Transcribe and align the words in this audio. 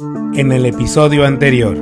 En 0.00 0.52
el 0.52 0.64
episodio 0.64 1.26
anterior. 1.26 1.76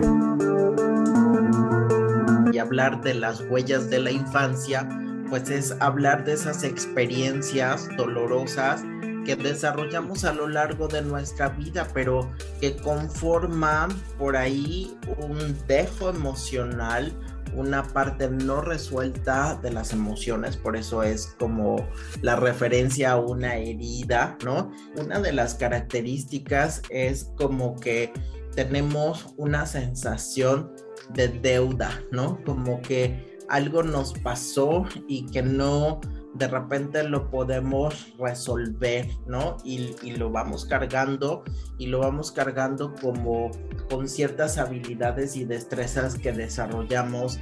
Y 2.51 2.59
hablar 2.59 3.03
de 3.03 3.13
las 3.13 3.43
huellas 3.51 3.91
de 3.91 3.99
la 3.99 4.11
infancia, 4.11 4.89
pues 5.29 5.51
es 5.51 5.77
hablar 5.81 6.25
de 6.25 6.33
esas 6.33 6.65
experiencias 6.65 7.87
dolorosas 7.99 8.83
que 9.27 9.37
desarrollamos 9.37 10.25
a 10.25 10.33
lo 10.33 10.49
largo 10.49 10.89
de 10.89 11.03
nuestra 11.03 11.51
vida, 11.51 11.89
pero 11.93 12.31
que 12.59 12.77
conforman 12.77 13.91
por 14.17 14.35
ahí 14.39 14.97
un 15.19 15.55
dejo 15.67 16.09
emocional, 16.09 17.13
una 17.57 17.83
parte 17.83 18.29
no 18.29 18.61
resuelta 18.61 19.59
de 19.63 19.73
las 19.73 19.93
emociones, 19.93 20.57
por 20.57 20.77
eso 20.77 21.03
es 21.03 21.35
como 21.39 21.77
la 22.23 22.37
referencia 22.37 23.13
a 23.13 23.17
una 23.17 23.57
herida, 23.57 24.37
¿no? 24.45 24.71
Una 24.97 25.19
de 25.21 25.33
las 25.33 25.55
características 25.55 26.83
es 26.91 27.33
como 27.37 27.75
que 27.77 28.13
tenemos 28.55 29.35
una 29.37 29.67
sensación 29.67 30.71
de 31.15 31.29
deuda, 31.29 32.03
¿no? 32.11 32.43
Como 32.45 32.81
que 32.83 33.39
algo 33.49 33.83
nos 33.83 34.13
pasó 34.21 34.85
y 35.09 35.27
que 35.27 35.43
no 35.43 36.01
de 36.39 36.49
repente 36.49 37.03
lo 37.05 37.31
podemos 37.31 38.13
resolver, 38.19 39.09
¿no? 39.27 39.57
Y, 39.65 39.95
lo 40.17 40.31
vamos 40.31 40.65
cargando 40.65 41.45
y 41.79 41.87
lo 41.87 42.01
vamos 42.01 42.33
cargando 42.33 42.95
como 42.95 43.51
con 43.91 44.09
ciertas 44.09 44.59
habilidades 44.59 45.37
y 45.37 45.45
destrezas 45.45 46.17
que 46.17 46.33
desarrollamos. 46.33 47.39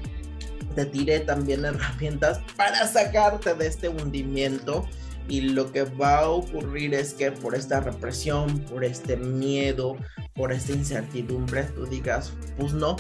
Te 0.74 0.86
tiré 0.86 1.20
también 1.20 1.64
herramientas 1.64 2.40
para 2.56 2.86
sacarte 2.86 3.54
de 3.54 3.66
este 3.66 3.88
hundimiento 3.88 4.86
y 5.28 5.40
lo 5.40 5.72
que 5.72 5.84
va 5.84 6.18
a 6.18 6.28
ocurrir 6.28 6.94
es 6.94 7.14
que 7.14 7.32
por 7.32 7.54
esta 7.54 7.80
represión, 7.80 8.58
por 8.60 8.84
este 8.84 9.16
miedo, 9.16 9.96
por 10.34 10.52
esta 10.52 10.72
incertidumbre, 10.72 11.64
tú 11.74 11.86
digas, 11.86 12.32
pues 12.58 12.74
no, 12.74 12.96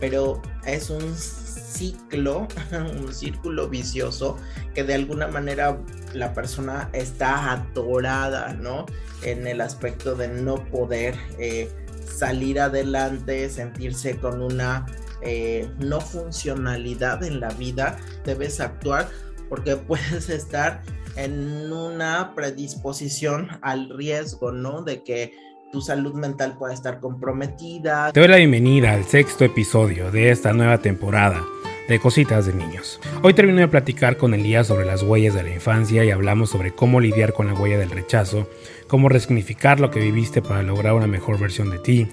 pero 0.00 0.42
es 0.64 0.90
un 0.90 1.14
ciclo, 1.14 2.48
un 2.72 3.12
círculo 3.12 3.68
vicioso 3.68 4.36
que 4.74 4.84
de 4.84 4.94
alguna 4.94 5.28
manera 5.28 5.78
la 6.14 6.32
persona 6.32 6.88
está 6.92 7.52
atorada, 7.52 8.54
¿no? 8.54 8.86
En 9.22 9.46
el 9.46 9.60
aspecto 9.60 10.14
de 10.14 10.28
no 10.28 10.64
poder 10.66 11.14
eh, 11.38 11.70
salir 12.04 12.60
adelante, 12.60 13.48
sentirse 13.50 14.16
con 14.18 14.42
una 14.42 14.86
eh, 15.22 15.70
no 15.78 16.00
funcionalidad 16.00 17.22
en 17.24 17.40
la 17.40 17.48
vida, 17.50 17.98
debes 18.24 18.60
actuar 18.60 19.08
porque 19.48 19.76
puedes 19.76 20.28
estar 20.28 20.82
en 21.16 21.72
una 21.72 22.34
predisposición 22.34 23.48
al 23.62 23.88
riesgo, 23.90 24.52
¿no? 24.52 24.82
De 24.82 25.02
que 25.02 25.32
tu 25.76 25.82
salud 25.82 26.14
mental 26.14 26.56
pueda 26.56 26.72
estar 26.72 27.00
comprometida. 27.00 28.10
Te 28.10 28.20
doy 28.20 28.30
la 28.30 28.36
bienvenida 28.36 28.94
al 28.94 29.04
sexto 29.04 29.44
episodio 29.44 30.10
de 30.10 30.30
esta 30.30 30.54
nueva 30.54 30.78
temporada 30.78 31.44
de 31.86 32.00
Cositas 32.00 32.46
de 32.46 32.54
Niños. 32.54 32.98
Hoy 33.22 33.34
termino 33.34 33.60
de 33.60 33.68
platicar 33.68 34.16
con 34.16 34.32
Elías 34.32 34.68
sobre 34.68 34.86
las 34.86 35.02
huellas 35.02 35.34
de 35.34 35.42
la 35.42 35.52
infancia 35.52 36.02
y 36.02 36.10
hablamos 36.10 36.48
sobre 36.48 36.74
cómo 36.74 36.98
lidiar 36.98 37.34
con 37.34 37.48
la 37.48 37.52
huella 37.52 37.76
del 37.76 37.90
rechazo, 37.90 38.48
cómo 38.86 39.10
resignificar 39.10 39.78
lo 39.78 39.90
que 39.90 40.00
viviste 40.00 40.40
para 40.40 40.62
lograr 40.62 40.94
una 40.94 41.06
mejor 41.06 41.38
versión 41.38 41.68
de 41.68 41.78
ti, 41.78 42.08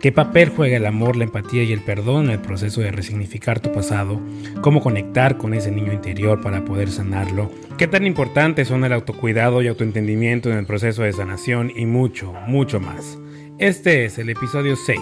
qué 0.00 0.12
papel 0.12 0.50
juega 0.50 0.76
el 0.76 0.86
amor, 0.86 1.16
la 1.16 1.24
empatía 1.24 1.62
y 1.62 1.72
el 1.72 1.80
perdón 1.80 2.26
en 2.26 2.32
el 2.32 2.38
proceso 2.40 2.80
de 2.80 2.90
resignificar 2.90 3.60
tu 3.60 3.72
pasado, 3.72 4.20
cómo 4.60 4.80
conectar 4.80 5.36
con 5.36 5.54
ese 5.54 5.70
niño 5.70 5.92
interior 5.92 6.40
para 6.40 6.64
poder 6.64 6.90
sanarlo, 6.90 7.50
qué 7.78 7.86
tan 7.86 8.06
importantes 8.06 8.68
son 8.68 8.84
el 8.84 8.92
autocuidado 8.92 9.62
y 9.62 9.68
autoentendimiento 9.68 10.50
en 10.50 10.58
el 10.58 10.66
proceso 10.66 11.02
de 11.02 11.12
sanación 11.12 11.72
y 11.74 11.86
mucho, 11.86 12.32
mucho 12.46 12.80
más. 12.80 13.18
Este 13.58 14.04
es 14.04 14.18
el 14.18 14.28
episodio 14.28 14.76
6 14.76 15.00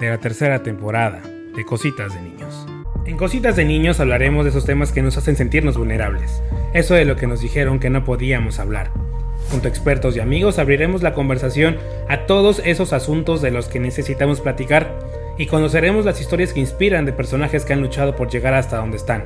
de 0.00 0.10
la 0.10 0.18
tercera 0.18 0.62
temporada 0.62 1.22
de 1.54 1.64
Cositas 1.64 2.14
de 2.14 2.20
Niños. 2.20 2.66
En 3.06 3.16
Cositas 3.16 3.56
de 3.56 3.64
Niños 3.64 4.00
hablaremos 4.00 4.44
de 4.44 4.50
esos 4.50 4.66
temas 4.66 4.92
que 4.92 5.00
nos 5.00 5.16
hacen 5.16 5.36
sentirnos 5.36 5.78
vulnerables, 5.78 6.42
eso 6.74 6.94
de 6.94 7.04
lo 7.04 7.16
que 7.16 7.26
nos 7.26 7.40
dijeron 7.40 7.78
que 7.78 7.88
no 7.88 8.04
podíamos 8.04 8.58
hablar. 8.58 9.05
Junto 9.50 9.68
a 9.68 9.70
expertos 9.70 10.16
y 10.16 10.20
amigos 10.20 10.58
abriremos 10.58 11.02
la 11.02 11.14
conversación 11.14 11.76
a 12.08 12.26
todos 12.26 12.60
esos 12.64 12.92
asuntos 12.92 13.42
de 13.42 13.50
los 13.50 13.68
que 13.68 13.78
necesitamos 13.78 14.40
platicar 14.40 14.98
y 15.38 15.46
conoceremos 15.46 16.04
las 16.04 16.20
historias 16.20 16.52
que 16.52 16.60
inspiran 16.60 17.04
de 17.04 17.12
personajes 17.12 17.64
que 17.64 17.72
han 17.72 17.82
luchado 17.82 18.16
por 18.16 18.28
llegar 18.28 18.54
hasta 18.54 18.78
donde 18.78 18.96
están. 18.96 19.24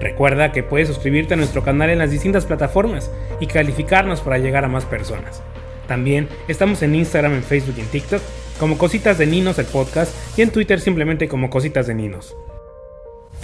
Recuerda 0.00 0.52
que 0.52 0.62
puedes 0.62 0.88
suscribirte 0.88 1.34
a 1.34 1.36
nuestro 1.36 1.62
canal 1.62 1.90
en 1.90 1.98
las 1.98 2.10
distintas 2.10 2.46
plataformas 2.46 3.10
y 3.40 3.46
calificarnos 3.46 4.20
para 4.20 4.38
llegar 4.38 4.64
a 4.64 4.68
más 4.68 4.84
personas. 4.84 5.42
También 5.86 6.28
estamos 6.48 6.82
en 6.82 6.94
Instagram, 6.94 7.34
en 7.34 7.42
Facebook 7.42 7.74
y 7.78 7.80
en 7.80 7.86
TikTok 7.86 8.22
como 8.58 8.76
Cositas 8.76 9.18
de 9.18 9.26
Ninos 9.26 9.58
el 9.58 9.66
podcast 9.66 10.12
y 10.36 10.42
en 10.42 10.50
Twitter 10.50 10.80
simplemente 10.80 11.28
como 11.28 11.50
Cositas 11.50 11.86
de 11.86 11.94
Ninos. 11.94 12.36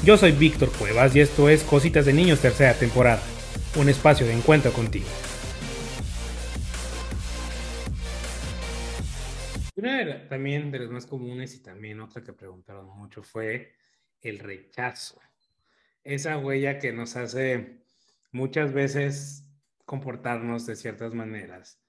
Yo 0.05 0.17
soy 0.17 0.33
Víctor 0.33 0.71
Cuevas 0.73 1.15
y 1.15 1.21
esto 1.21 1.49
es 1.49 1.63
Cositas 1.63 2.05
de 2.05 2.13
Niños 2.13 2.41
tercera 2.41 2.75
temporada, 2.75 3.23
un 3.77 3.89
espacio 3.89 4.27
de 4.27 4.35
encuentro 4.35 4.73
contigo. 4.73 5.07
Una 9.85 10.27
también 10.29 10.71
de 10.71 10.79
las 10.79 10.89
más 10.89 11.05
comunes 11.05 11.55
y 11.55 11.63
también 11.63 12.01
otra 12.01 12.25
que 12.25 12.33
preguntaron 12.33 12.87
mucho 12.97 13.23
fue 13.23 13.75
el 14.23 14.39
rechazo. 14.39 15.21
Esa 16.03 16.39
huella 16.39 16.79
que 16.79 16.91
nos 16.91 17.17
hace 17.17 17.85
muchas 18.33 18.73
veces 18.73 19.47
comportarnos 19.85 20.65
de 20.65 20.77
ciertas 20.77 21.13
maneras. 21.13 21.83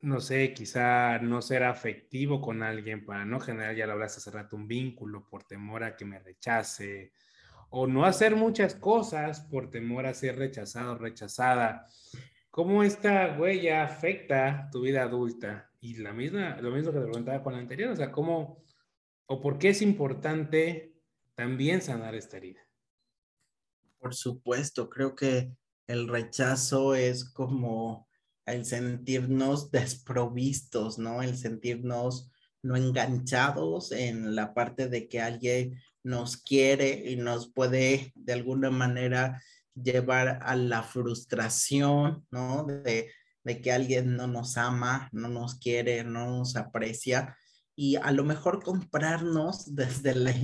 No 0.00 0.20
sé, 0.20 0.52
quizá 0.54 1.20
no 1.20 1.40
ser 1.40 1.62
afectivo 1.62 2.40
con 2.40 2.64
alguien 2.64 3.04
para 3.04 3.24
no 3.24 3.38
generar, 3.38 3.76
ya 3.76 3.86
lo 3.86 3.92
hablaste 3.92 4.18
hace 4.18 4.32
rato, 4.32 4.56
un 4.56 4.66
vínculo 4.66 5.24
por 5.24 5.44
temor 5.44 5.84
a 5.84 5.94
que 5.94 6.04
me 6.04 6.18
rechace, 6.18 7.12
o 7.70 7.86
no 7.86 8.04
hacer 8.04 8.34
muchas 8.34 8.74
cosas 8.74 9.40
por 9.42 9.70
temor 9.70 10.06
a 10.06 10.14
ser 10.14 10.36
rechazado, 10.36 10.98
rechazada. 10.98 11.86
¿Cómo 12.50 12.82
esta 12.82 13.36
huella 13.38 13.84
afecta 13.84 14.68
tu 14.72 14.80
vida 14.80 15.04
adulta? 15.04 15.70
Y 15.84 15.96
la 15.96 16.14
misma, 16.14 16.56
lo 16.62 16.70
mismo 16.70 16.92
que 16.92 16.98
te 16.98 17.04
preguntaba 17.04 17.42
con 17.42 17.52
la 17.52 17.58
anterior, 17.58 17.90
o 17.90 17.96
sea, 17.96 18.10
¿cómo 18.10 18.64
o 19.26 19.42
por 19.42 19.58
qué 19.58 19.68
es 19.68 19.82
importante 19.82 20.94
también 21.34 21.82
sanar 21.82 22.14
esta 22.14 22.38
herida? 22.38 22.62
Por 23.98 24.14
supuesto, 24.14 24.88
creo 24.88 25.14
que 25.14 25.52
el 25.86 26.08
rechazo 26.08 26.94
es 26.94 27.30
como 27.30 28.08
el 28.46 28.64
sentirnos 28.64 29.70
desprovistos, 29.70 30.98
¿no? 30.98 31.20
El 31.20 31.36
sentirnos 31.36 32.30
no 32.62 32.76
enganchados 32.76 33.92
en 33.92 34.34
la 34.34 34.54
parte 34.54 34.88
de 34.88 35.06
que 35.06 35.20
alguien 35.20 35.78
nos 36.02 36.38
quiere 36.38 37.10
y 37.10 37.16
nos 37.16 37.52
puede 37.52 38.10
de 38.14 38.32
alguna 38.32 38.70
manera 38.70 39.42
llevar 39.74 40.38
a 40.44 40.56
la 40.56 40.82
frustración, 40.82 42.26
¿no? 42.30 42.64
De, 42.64 43.10
que 43.44 43.72
alguien 43.72 44.16
no 44.16 44.26
nos 44.26 44.56
ama, 44.56 45.08
no 45.12 45.28
nos 45.28 45.56
quiere, 45.56 46.02
no 46.04 46.38
nos 46.38 46.56
aprecia 46.56 47.36
y 47.76 47.96
a 47.96 48.10
lo 48.12 48.24
mejor 48.24 48.62
comprarnos 48.62 49.74
desde 49.74 50.14
la, 50.14 50.34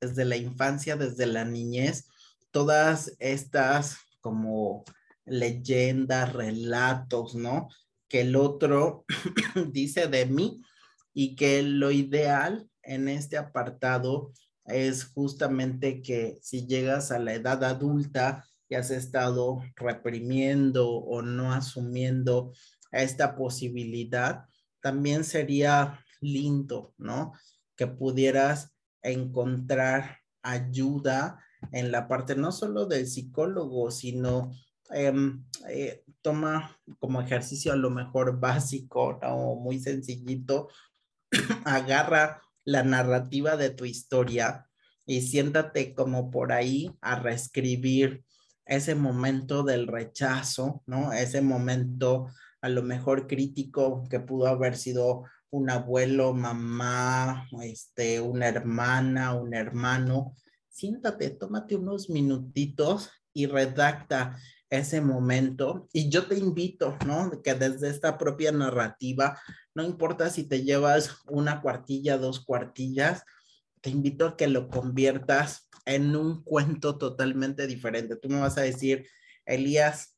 desde 0.00 0.24
la 0.24 0.36
infancia, 0.36 0.96
desde 0.96 1.26
la 1.26 1.44
niñez, 1.44 2.08
todas 2.50 3.14
estas 3.18 3.98
como 4.20 4.84
leyendas, 5.24 6.32
relatos, 6.32 7.34
¿no? 7.34 7.68
Que 8.08 8.22
el 8.22 8.36
otro 8.36 9.04
dice 9.70 10.06
de 10.08 10.26
mí 10.26 10.62
y 11.14 11.36
que 11.36 11.62
lo 11.62 11.90
ideal 11.90 12.68
en 12.82 13.08
este 13.08 13.36
apartado 13.36 14.32
es 14.64 15.04
justamente 15.04 16.02
que 16.02 16.38
si 16.42 16.66
llegas 16.66 17.10
a 17.10 17.18
la 17.18 17.34
edad 17.34 17.62
adulta 17.64 18.44
y 18.72 18.74
has 18.74 18.90
estado 18.90 19.62
reprimiendo 19.76 20.88
o 20.88 21.20
no 21.20 21.52
asumiendo 21.52 22.54
esta 22.90 23.36
posibilidad, 23.36 24.46
también 24.80 25.24
sería 25.24 26.02
lindo, 26.22 26.94
¿no? 26.96 27.34
Que 27.76 27.86
pudieras 27.86 28.74
encontrar 29.02 30.20
ayuda 30.42 31.38
en 31.70 31.92
la 31.92 32.08
parte 32.08 32.34
no 32.34 32.50
solo 32.50 32.86
del 32.86 33.06
psicólogo, 33.06 33.90
sino 33.90 34.54
em, 34.88 35.44
eh, 35.68 36.02
toma 36.22 36.74
como 36.98 37.20
ejercicio 37.20 37.74
a 37.74 37.76
lo 37.76 37.90
mejor 37.90 38.40
básico 38.40 39.18
o 39.22 39.54
muy 39.60 39.80
sencillito 39.80 40.68
agarra 41.66 42.40
la 42.64 42.82
narrativa 42.84 43.58
de 43.58 43.68
tu 43.68 43.84
historia 43.84 44.66
y 45.04 45.20
siéntate 45.20 45.94
como 45.94 46.30
por 46.30 46.52
ahí 46.52 46.90
a 47.02 47.16
reescribir 47.20 48.24
ese 48.64 48.94
momento 48.94 49.62
del 49.62 49.86
rechazo, 49.86 50.82
¿no? 50.86 51.12
Ese 51.12 51.42
momento 51.42 52.28
a 52.60 52.68
lo 52.68 52.82
mejor 52.82 53.26
crítico 53.26 54.04
que 54.08 54.20
pudo 54.20 54.46
haber 54.46 54.76
sido 54.76 55.24
un 55.50 55.68
abuelo, 55.68 56.32
mamá, 56.32 57.48
este, 57.62 58.20
una 58.20 58.48
hermana, 58.48 59.34
un 59.34 59.54
hermano. 59.54 60.34
Siéntate, 60.68 61.30
tómate 61.30 61.76
unos 61.76 62.08
minutitos 62.08 63.10
y 63.34 63.46
redacta 63.46 64.38
ese 64.70 65.00
momento. 65.00 65.88
Y 65.92 66.08
yo 66.08 66.26
te 66.26 66.38
invito, 66.38 66.96
¿no? 67.06 67.42
Que 67.42 67.54
desde 67.54 67.90
esta 67.90 68.16
propia 68.16 68.52
narrativa 68.52 69.38
no 69.74 69.82
importa 69.82 70.30
si 70.30 70.44
te 70.44 70.62
llevas 70.62 71.18
una 71.28 71.60
cuartilla, 71.62 72.18
dos 72.18 72.44
cuartillas, 72.44 73.24
te 73.82 73.90
invito 73.90 74.26
a 74.26 74.36
que 74.36 74.46
lo 74.46 74.68
conviertas 74.68 75.68
en 75.84 76.16
un 76.16 76.42
cuento 76.42 76.96
totalmente 76.96 77.66
diferente. 77.66 78.16
Tú 78.16 78.28
me 78.28 78.40
vas 78.40 78.56
a 78.56 78.62
decir, 78.62 79.06
Elías, 79.44 80.16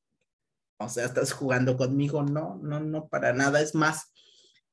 o 0.78 0.88
sea, 0.88 1.06
estás 1.06 1.32
jugando 1.32 1.76
conmigo. 1.76 2.22
No, 2.22 2.60
no, 2.62 2.80
no, 2.80 3.08
para 3.08 3.32
nada. 3.32 3.60
Es 3.60 3.74
más, 3.74 4.12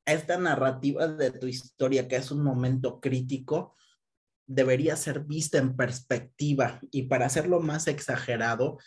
esta 0.06 0.38
narrativa 0.38 1.08
de 1.08 1.32
tu 1.32 1.48
historia, 1.48 2.08
que 2.08 2.18
es 2.18 2.32
un 2.32 2.44
momento 2.44 3.00
crítico, 3.00 3.76
debería 4.46 4.98
ser 4.98 5.22
vista 5.22 5.58
en 5.58 5.78
perspectiva. 5.78 6.82
Y 6.92 7.04
para 7.04 7.28
hacerlo 7.28 7.62
más 7.62 7.88
exagerado, 7.88 8.78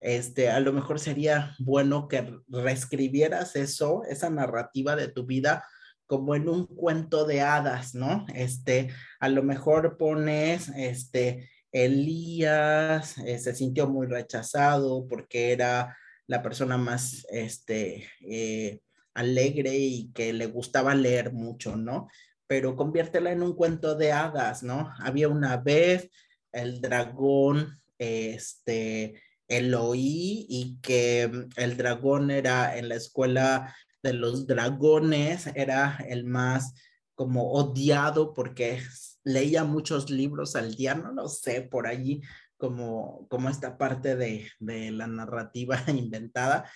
este, 0.00 0.48
a 0.48 0.60
lo 0.60 0.72
mejor 0.72 0.98
sería 0.98 1.54
bueno 1.58 2.08
que 2.08 2.34
reescribieras 2.48 3.56
eso, 3.56 4.04
esa 4.08 4.30
narrativa 4.30 4.96
de 4.96 5.08
tu 5.08 5.26
vida 5.26 5.62
como 6.10 6.34
en 6.34 6.48
un 6.48 6.66
cuento 6.66 7.24
de 7.24 7.40
hadas, 7.40 7.94
¿no? 7.94 8.26
Este, 8.34 8.88
a 9.20 9.28
lo 9.28 9.44
mejor 9.44 9.96
pones, 9.96 10.68
este, 10.70 11.48
Elías 11.70 13.16
eh, 13.18 13.38
se 13.38 13.54
sintió 13.54 13.88
muy 13.88 14.08
rechazado 14.08 15.06
porque 15.06 15.52
era 15.52 15.96
la 16.26 16.42
persona 16.42 16.76
más, 16.76 17.24
este, 17.30 18.08
eh, 18.28 18.80
alegre 19.14 19.76
y 19.76 20.10
que 20.12 20.32
le 20.32 20.46
gustaba 20.46 20.96
leer 20.96 21.32
mucho, 21.32 21.76
¿no? 21.76 22.08
Pero 22.48 22.74
conviértela 22.74 23.30
en 23.30 23.44
un 23.44 23.54
cuento 23.54 23.94
de 23.94 24.10
hadas, 24.10 24.64
¿no? 24.64 24.92
Había 24.98 25.28
una 25.28 25.58
vez 25.58 26.10
el 26.50 26.80
dragón, 26.80 27.80
este, 27.98 29.14
Eloí 29.46 30.44
y 30.48 30.76
que 30.82 31.30
el 31.54 31.76
dragón 31.76 32.32
era 32.32 32.76
en 32.76 32.88
la 32.88 32.96
escuela 32.96 33.76
de 34.02 34.12
los 34.12 34.46
dragones, 34.46 35.46
era 35.54 35.98
el 36.08 36.24
más 36.24 36.74
como 37.14 37.52
odiado 37.52 38.32
porque 38.32 38.82
leía 39.24 39.64
muchos 39.64 40.10
libros 40.10 40.56
al 40.56 40.74
día, 40.74 40.94
no 40.94 41.12
lo 41.12 41.28
sé, 41.28 41.62
por 41.62 41.86
allí 41.86 42.22
como, 42.56 43.26
como 43.28 43.48
esta 43.48 43.76
parte 43.76 44.16
de, 44.16 44.48
de 44.58 44.90
la 44.90 45.06
narrativa 45.06 45.82
inventada. 45.88 46.70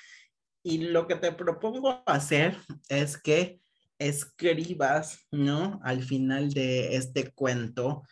Y 0.62 0.78
lo 0.78 1.06
que 1.06 1.16
te 1.16 1.32
propongo 1.32 2.02
hacer 2.06 2.56
es 2.88 3.16
que 3.16 3.60
escribas, 3.98 5.26
¿no? 5.30 5.80
Al 5.84 6.02
final 6.02 6.52
de 6.52 6.96
este 6.96 7.32
cuento, 7.32 8.02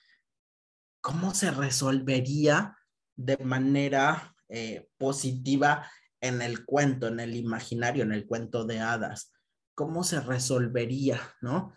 cómo 1.00 1.34
se 1.34 1.50
resolvería 1.50 2.76
de 3.16 3.36
manera 3.38 4.34
eh, 4.48 4.88
positiva 4.98 5.90
en 6.22 6.40
el 6.40 6.64
cuento, 6.64 7.08
en 7.08 7.20
el 7.20 7.36
imaginario, 7.36 8.04
en 8.04 8.12
el 8.12 8.26
cuento 8.26 8.64
de 8.64 8.80
hadas. 8.80 9.32
¿Cómo 9.74 10.04
se 10.04 10.20
resolvería, 10.20 11.20
no? 11.42 11.74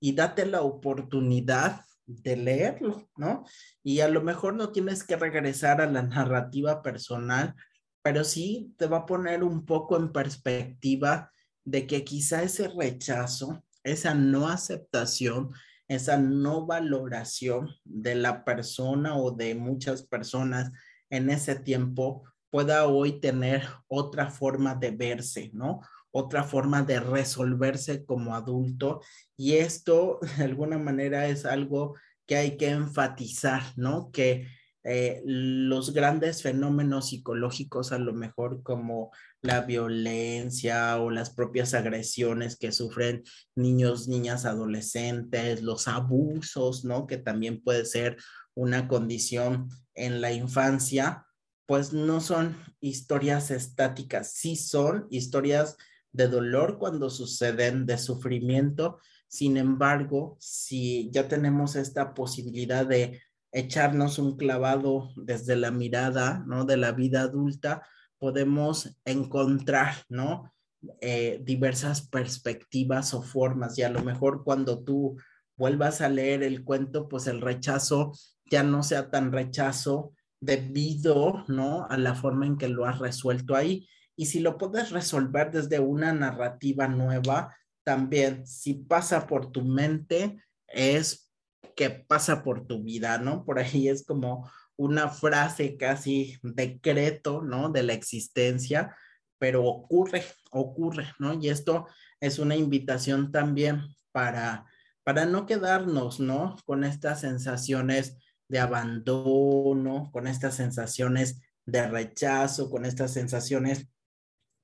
Y 0.00 0.14
date 0.14 0.46
la 0.46 0.62
oportunidad 0.62 1.84
de 2.06 2.36
leerlo, 2.36 3.10
¿no? 3.16 3.44
Y 3.82 4.00
a 4.00 4.08
lo 4.08 4.22
mejor 4.22 4.54
no 4.54 4.72
tienes 4.72 5.04
que 5.04 5.16
regresar 5.16 5.80
a 5.80 5.90
la 5.90 6.02
narrativa 6.02 6.80
personal, 6.80 7.54
pero 8.00 8.24
sí 8.24 8.74
te 8.78 8.86
va 8.86 8.98
a 8.98 9.06
poner 9.06 9.42
un 9.42 9.66
poco 9.66 9.96
en 9.96 10.12
perspectiva 10.12 11.32
de 11.64 11.86
que 11.86 12.04
quizá 12.04 12.42
ese 12.42 12.68
rechazo, 12.68 13.64
esa 13.82 14.14
no 14.14 14.48
aceptación, 14.48 15.50
esa 15.88 16.18
no 16.18 16.66
valoración 16.66 17.68
de 17.84 18.14
la 18.14 18.44
persona 18.44 19.16
o 19.16 19.32
de 19.32 19.54
muchas 19.54 20.02
personas 20.02 20.70
en 21.10 21.30
ese 21.30 21.56
tiempo 21.56 22.22
pueda 22.50 22.86
hoy 22.86 23.20
tener 23.20 23.62
otra 23.88 24.30
forma 24.30 24.74
de 24.74 24.90
verse, 24.90 25.50
¿no? 25.52 25.80
Otra 26.10 26.44
forma 26.44 26.82
de 26.82 27.00
resolverse 27.00 28.04
como 28.04 28.34
adulto. 28.34 29.00
Y 29.36 29.54
esto, 29.54 30.18
de 30.38 30.44
alguna 30.44 30.78
manera, 30.78 31.28
es 31.28 31.44
algo 31.44 31.94
que 32.26 32.36
hay 32.36 32.56
que 32.56 32.70
enfatizar, 32.70 33.62
¿no? 33.76 34.10
Que 34.12 34.46
eh, 34.84 35.22
los 35.24 35.92
grandes 35.92 36.42
fenómenos 36.42 37.08
psicológicos, 37.08 37.92
a 37.92 37.98
lo 37.98 38.14
mejor 38.14 38.62
como 38.62 39.10
la 39.42 39.62
violencia 39.62 40.98
o 40.98 41.10
las 41.10 41.30
propias 41.30 41.74
agresiones 41.74 42.56
que 42.56 42.72
sufren 42.72 43.22
niños, 43.54 44.08
niñas, 44.08 44.44
adolescentes, 44.44 45.62
los 45.62 45.88
abusos, 45.88 46.84
¿no? 46.84 47.06
Que 47.06 47.18
también 47.18 47.60
puede 47.62 47.84
ser 47.84 48.16
una 48.54 48.88
condición 48.88 49.68
en 49.94 50.20
la 50.20 50.32
infancia, 50.32 51.26
pues 51.68 51.92
no 51.92 52.22
son 52.22 52.56
historias 52.80 53.50
estáticas, 53.50 54.32
sí 54.32 54.56
son 54.56 55.06
historias 55.10 55.76
de 56.12 56.26
dolor 56.26 56.78
cuando 56.78 57.10
suceden, 57.10 57.84
de 57.84 57.98
sufrimiento. 57.98 59.00
Sin 59.28 59.58
embargo, 59.58 60.38
si 60.40 61.10
ya 61.10 61.28
tenemos 61.28 61.76
esta 61.76 62.14
posibilidad 62.14 62.86
de 62.86 63.20
echarnos 63.52 64.18
un 64.18 64.38
clavado 64.38 65.10
desde 65.16 65.56
la 65.56 65.70
mirada, 65.70 66.42
¿no? 66.46 66.64
De 66.64 66.78
la 66.78 66.92
vida 66.92 67.20
adulta, 67.20 67.86
podemos 68.16 68.96
encontrar, 69.04 69.94
¿no? 70.08 70.54
Eh, 71.02 71.42
diversas 71.44 72.00
perspectivas 72.08 73.12
o 73.12 73.20
formas 73.20 73.76
y 73.76 73.82
a 73.82 73.90
lo 73.90 74.02
mejor 74.02 74.42
cuando 74.42 74.82
tú 74.82 75.18
vuelvas 75.54 76.00
a 76.00 76.08
leer 76.08 76.42
el 76.42 76.64
cuento, 76.64 77.10
pues 77.10 77.26
el 77.26 77.42
rechazo 77.42 78.12
ya 78.50 78.62
no 78.62 78.82
sea 78.82 79.10
tan 79.10 79.32
rechazo 79.32 80.14
debido, 80.40 81.44
¿no? 81.48 81.86
A 81.88 81.96
la 81.96 82.14
forma 82.14 82.46
en 82.46 82.58
que 82.58 82.68
lo 82.68 82.86
has 82.86 82.98
resuelto 82.98 83.54
ahí. 83.54 83.88
Y 84.16 84.26
si 84.26 84.40
lo 84.40 84.58
puedes 84.58 84.90
resolver 84.90 85.50
desde 85.50 85.78
una 85.78 86.12
narrativa 86.12 86.88
nueva, 86.88 87.56
también 87.84 88.46
si 88.46 88.74
pasa 88.74 89.26
por 89.26 89.50
tu 89.52 89.62
mente, 89.62 90.42
es 90.66 91.32
que 91.76 91.90
pasa 91.90 92.42
por 92.42 92.66
tu 92.66 92.82
vida, 92.82 93.18
¿no? 93.18 93.44
Por 93.44 93.58
ahí 93.58 93.88
es 93.88 94.04
como 94.04 94.50
una 94.76 95.08
frase 95.08 95.76
casi 95.76 96.38
decreto, 96.42 97.42
¿no? 97.42 97.70
De 97.70 97.82
la 97.82 97.92
existencia, 97.92 98.96
pero 99.38 99.64
ocurre, 99.64 100.24
ocurre, 100.50 101.12
¿no? 101.18 101.34
Y 101.34 101.48
esto 101.48 101.86
es 102.20 102.38
una 102.38 102.56
invitación 102.56 103.30
también 103.30 103.82
para, 104.12 104.66
para 105.04 105.26
no 105.26 105.46
quedarnos, 105.46 106.20
¿no? 106.20 106.56
Con 106.64 106.84
estas 106.84 107.20
sensaciones 107.20 108.16
de 108.48 108.58
abandono, 108.58 110.10
con 110.12 110.26
estas 110.26 110.56
sensaciones 110.56 111.40
de 111.66 111.86
rechazo, 111.86 112.70
con 112.70 112.84
estas 112.84 113.12
sensaciones 113.12 113.88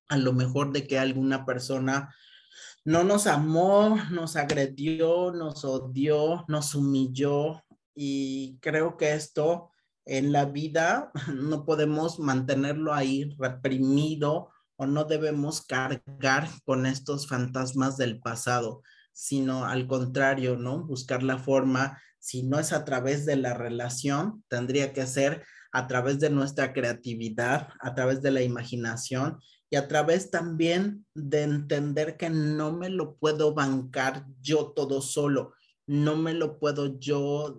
a 0.09 0.17
lo 0.17 0.33
mejor 0.33 0.73
de 0.73 0.87
que 0.87 0.99
alguna 0.99 1.45
persona 1.45 2.15
no 2.85 3.05
nos 3.05 3.27
amó, 3.27 3.97
nos 4.11 4.37
agredió, 4.37 5.33
nos 5.33 5.65
odió, 5.65 6.45
nos 6.49 6.75
humilló 6.75 7.65
y 7.95 8.59
creo 8.61 8.97
que 8.97 9.15
esto 9.15 9.71
en 10.05 10.33
la 10.33 10.45
vida 10.47 11.11
no 11.35 11.65
podemos 11.65 12.19
mantenerlo 12.19 12.93
ahí 12.93 13.35
reprimido 13.39 14.51
o 14.77 14.87
no 14.87 15.05
debemos 15.05 15.63
cargar 15.63 16.49
con 16.65 16.85
estos 16.87 17.29
fantasmas 17.29 17.97
del 17.97 18.21
pasado, 18.21 18.83
sino 19.13 19.65
al 19.65 19.87
contrario, 19.87 20.57
¿no? 20.57 20.85
Buscar 20.85 21.23
la 21.23 21.39
forma 21.39 22.03
si 22.25 22.43
no 22.43 22.59
es 22.59 22.73
a 22.73 22.87
través 22.87 23.27
de 23.27 23.37
la 23.37 23.53
relación, 23.53 24.43
tendría 24.49 24.95
que 24.95 25.07
ser 25.07 25.45
a 25.73 25.87
través 25.87 26.21
de 26.21 26.31
nuestra 26.31 26.73
creatividad, 26.73 27.69
a 27.81 27.95
través 27.95 28.23
de 28.23 28.31
la 28.31 28.41
imaginación 28.41 29.41
y 29.69 29.77
a 29.77 29.89
través 29.89 30.31
también 30.31 31.05
de 31.15 31.43
entender 31.43 32.17
que 32.17 32.31
no 32.31 32.73
me 32.73 32.89
lo 32.89 33.17
puedo 33.17 33.53
bancar 33.53 34.25
yo 34.41 34.73
todo 34.73 35.03
solo, 35.03 35.53
no 35.87 36.17
me 36.17 36.33
lo 36.33 36.59
puedo 36.59 36.99
yo 36.99 37.59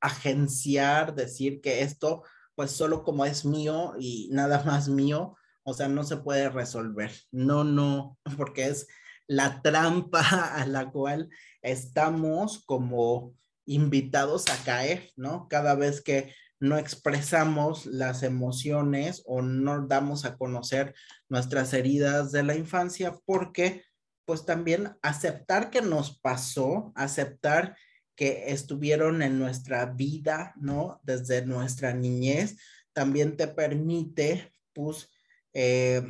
agenciar, 0.00 1.16
decir 1.16 1.60
que 1.60 1.82
esto 1.82 2.22
pues 2.54 2.70
solo 2.70 3.02
como 3.02 3.24
es 3.24 3.44
mío 3.44 3.94
y 3.98 4.28
nada 4.30 4.62
más 4.62 4.88
mío, 4.88 5.34
o 5.64 5.74
sea, 5.74 5.88
no 5.88 6.04
se 6.04 6.18
puede 6.18 6.48
resolver. 6.48 7.10
No, 7.32 7.64
no, 7.64 8.18
porque 8.36 8.68
es 8.68 8.86
la 9.26 9.60
trampa 9.62 10.20
a 10.54 10.64
la 10.64 10.92
cual 10.92 11.28
estamos 11.60 12.62
como 12.64 13.34
invitados 13.70 14.48
a 14.50 14.64
caer, 14.64 15.10
¿no? 15.16 15.46
Cada 15.48 15.76
vez 15.76 16.02
que 16.02 16.34
no 16.58 16.76
expresamos 16.76 17.86
las 17.86 18.24
emociones 18.24 19.22
o 19.26 19.42
no 19.42 19.86
damos 19.86 20.24
a 20.24 20.36
conocer 20.36 20.94
nuestras 21.28 21.72
heridas 21.72 22.32
de 22.32 22.42
la 22.42 22.56
infancia, 22.56 23.16
porque 23.24 23.84
pues 24.24 24.44
también 24.44 24.96
aceptar 25.02 25.70
que 25.70 25.82
nos 25.82 26.18
pasó, 26.18 26.92
aceptar 26.96 27.76
que 28.16 28.50
estuvieron 28.52 29.22
en 29.22 29.38
nuestra 29.38 29.86
vida, 29.86 30.52
¿no? 30.56 31.00
Desde 31.04 31.46
nuestra 31.46 31.94
niñez, 31.94 32.56
también 32.92 33.36
te 33.36 33.46
permite, 33.46 34.52
pues, 34.74 35.08
eh, 35.54 36.02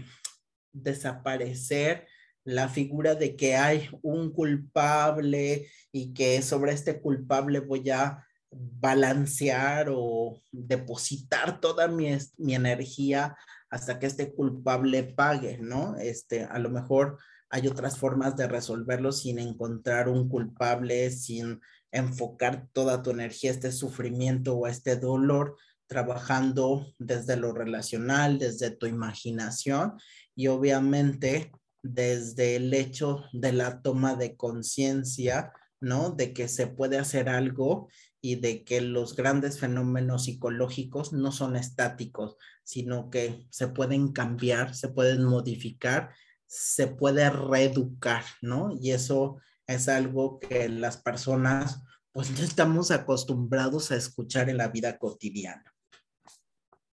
desaparecer 0.72 2.08
la 2.54 2.68
figura 2.68 3.14
de 3.14 3.36
que 3.36 3.56
hay 3.56 3.88
un 4.02 4.32
culpable 4.32 5.68
y 5.92 6.12
que 6.12 6.42
sobre 6.42 6.72
este 6.72 7.00
culpable 7.00 7.60
voy 7.60 7.90
a 7.90 8.26
balancear 8.50 9.88
o 9.90 10.42
depositar 10.50 11.60
toda 11.60 11.86
mi, 11.88 12.16
mi 12.38 12.54
energía 12.54 13.36
hasta 13.70 13.98
que 13.98 14.06
este 14.06 14.34
culpable 14.34 15.04
pague, 15.04 15.58
¿no? 15.58 15.96
Este, 15.96 16.44
a 16.44 16.58
lo 16.58 16.70
mejor 16.70 17.18
hay 17.48 17.68
otras 17.68 17.98
formas 17.98 18.36
de 18.36 18.48
resolverlo 18.48 19.12
sin 19.12 19.38
encontrar 19.38 20.08
un 20.08 20.28
culpable, 20.28 21.10
sin 21.10 21.60
enfocar 21.92 22.68
toda 22.72 23.02
tu 23.02 23.10
energía 23.10 23.50
este 23.50 23.72
sufrimiento 23.72 24.56
o 24.56 24.66
este 24.66 24.96
dolor, 24.96 25.56
trabajando 25.86 26.86
desde 26.98 27.36
lo 27.36 27.52
relacional, 27.52 28.38
desde 28.38 28.70
tu 28.70 28.86
imaginación 28.86 29.94
y 30.36 30.46
obviamente 30.46 31.50
desde 31.82 32.56
el 32.56 32.72
hecho 32.74 33.24
de 33.32 33.52
la 33.52 33.82
toma 33.82 34.14
de 34.14 34.36
conciencia, 34.36 35.52
¿no? 35.80 36.10
De 36.10 36.32
que 36.32 36.48
se 36.48 36.66
puede 36.66 36.98
hacer 36.98 37.28
algo 37.28 37.88
y 38.20 38.36
de 38.36 38.64
que 38.64 38.80
los 38.80 39.16
grandes 39.16 39.58
fenómenos 39.58 40.24
psicológicos 40.24 41.12
no 41.12 41.32
son 41.32 41.56
estáticos, 41.56 42.36
sino 42.64 43.10
que 43.10 43.46
se 43.50 43.68
pueden 43.68 44.12
cambiar, 44.12 44.74
se 44.74 44.88
pueden 44.88 45.24
modificar, 45.24 46.10
se 46.46 46.86
puede 46.86 47.30
reeducar, 47.30 48.24
¿no? 48.42 48.76
Y 48.78 48.90
eso 48.90 49.38
es 49.66 49.88
algo 49.88 50.38
que 50.38 50.68
las 50.68 50.98
personas 50.98 51.82
pues 52.12 52.30
no 52.30 52.44
estamos 52.44 52.90
acostumbrados 52.90 53.90
a 53.92 53.96
escuchar 53.96 54.50
en 54.50 54.56
la 54.56 54.68
vida 54.68 54.98
cotidiana. 54.98 55.64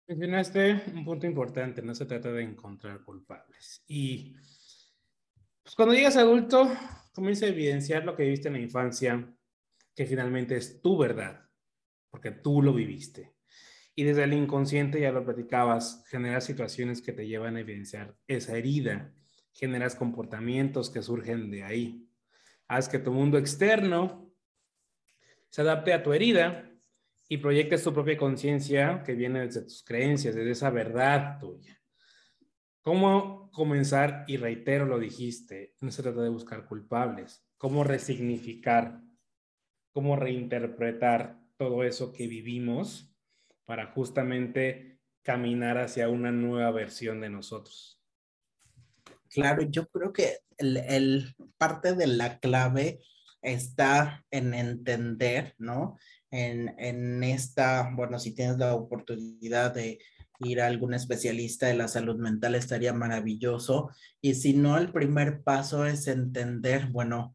Mencionaste 0.08 0.82
un 0.94 1.04
punto 1.04 1.26
importante, 1.26 1.82
no 1.82 1.94
se 1.94 2.06
trata 2.06 2.32
de 2.32 2.42
encontrar 2.42 3.02
culpables. 3.02 3.82
Y 3.86 4.34
pues 5.62 5.74
cuando 5.74 5.94
llegas 5.94 6.16
adulto, 6.16 6.70
comienza 7.12 7.46
a 7.46 7.50
evidenciar 7.50 8.04
lo 8.04 8.16
que 8.16 8.24
viviste 8.24 8.48
en 8.48 8.54
la 8.54 8.60
infancia, 8.60 9.32
que 9.94 10.06
finalmente 10.06 10.56
es 10.56 10.80
tu 10.80 10.96
verdad, 10.98 11.48
porque 12.10 12.30
tú 12.30 12.62
lo 12.62 12.72
viviste. 12.72 13.34
Y 13.94 14.04
desde 14.04 14.24
el 14.24 14.32
inconsciente, 14.32 15.00
ya 15.00 15.12
lo 15.12 15.24
platicabas, 15.24 16.04
generas 16.08 16.44
situaciones 16.44 17.02
que 17.02 17.12
te 17.12 17.26
llevan 17.26 17.56
a 17.56 17.60
evidenciar 17.60 18.16
esa 18.26 18.56
herida, 18.56 19.12
generas 19.52 19.94
comportamientos 19.94 20.90
que 20.90 21.02
surgen 21.02 21.50
de 21.50 21.62
ahí. 21.62 22.08
Haz 22.68 22.88
que 22.88 22.98
tu 22.98 23.12
mundo 23.12 23.36
externo 23.36 24.32
se 25.50 25.60
adapte 25.60 25.92
a 25.92 26.02
tu 26.02 26.14
herida 26.14 26.70
y 27.28 27.36
proyectes 27.36 27.84
tu 27.84 27.92
propia 27.92 28.16
conciencia 28.16 29.02
que 29.04 29.14
viene 29.14 29.40
desde 29.40 29.62
tus 29.62 29.82
creencias, 29.84 30.34
desde 30.34 30.52
esa 30.52 30.70
verdad 30.70 31.38
tuya. 31.38 31.81
¿Cómo 32.82 33.50
comenzar? 33.52 34.24
Y 34.26 34.38
reitero, 34.38 34.86
lo 34.86 34.98
dijiste, 34.98 35.76
no 35.80 35.92
se 35.92 36.02
trata 36.02 36.20
de 36.20 36.28
buscar 36.28 36.66
culpables. 36.66 37.46
¿Cómo 37.56 37.84
resignificar? 37.84 39.00
¿Cómo 39.92 40.16
reinterpretar 40.16 41.38
todo 41.56 41.84
eso 41.84 42.12
que 42.12 42.26
vivimos 42.26 43.14
para 43.64 43.86
justamente 43.92 45.00
caminar 45.22 45.78
hacia 45.78 46.08
una 46.08 46.32
nueva 46.32 46.72
versión 46.72 47.20
de 47.20 47.30
nosotros? 47.30 48.00
Claro, 49.28 49.62
yo 49.62 49.86
creo 49.86 50.12
que 50.12 50.38
el, 50.58 51.34
parte 51.56 51.94
de 51.94 52.08
la 52.08 52.40
clave 52.40 53.00
está 53.42 54.26
en 54.32 54.54
entender, 54.54 55.54
¿no? 55.58 55.98
En, 56.30 56.74
en, 56.78 57.22
esta, 57.22 57.90
bueno, 57.94 58.18
si 58.18 58.34
tienes 58.34 58.58
la 58.58 58.74
oportunidad 58.74 59.72
de 59.72 60.00
ir 60.44 60.60
a 60.60 60.66
algún 60.66 60.94
especialista 60.94 61.66
de 61.66 61.74
la 61.74 61.88
salud 61.88 62.16
mental, 62.16 62.54
estaría 62.54 62.92
maravilloso. 62.92 63.90
Y 64.20 64.34
si 64.34 64.54
no, 64.54 64.78
el 64.78 64.92
primer 64.92 65.42
paso 65.42 65.86
es 65.86 66.06
entender, 66.08 66.86
bueno, 66.86 67.34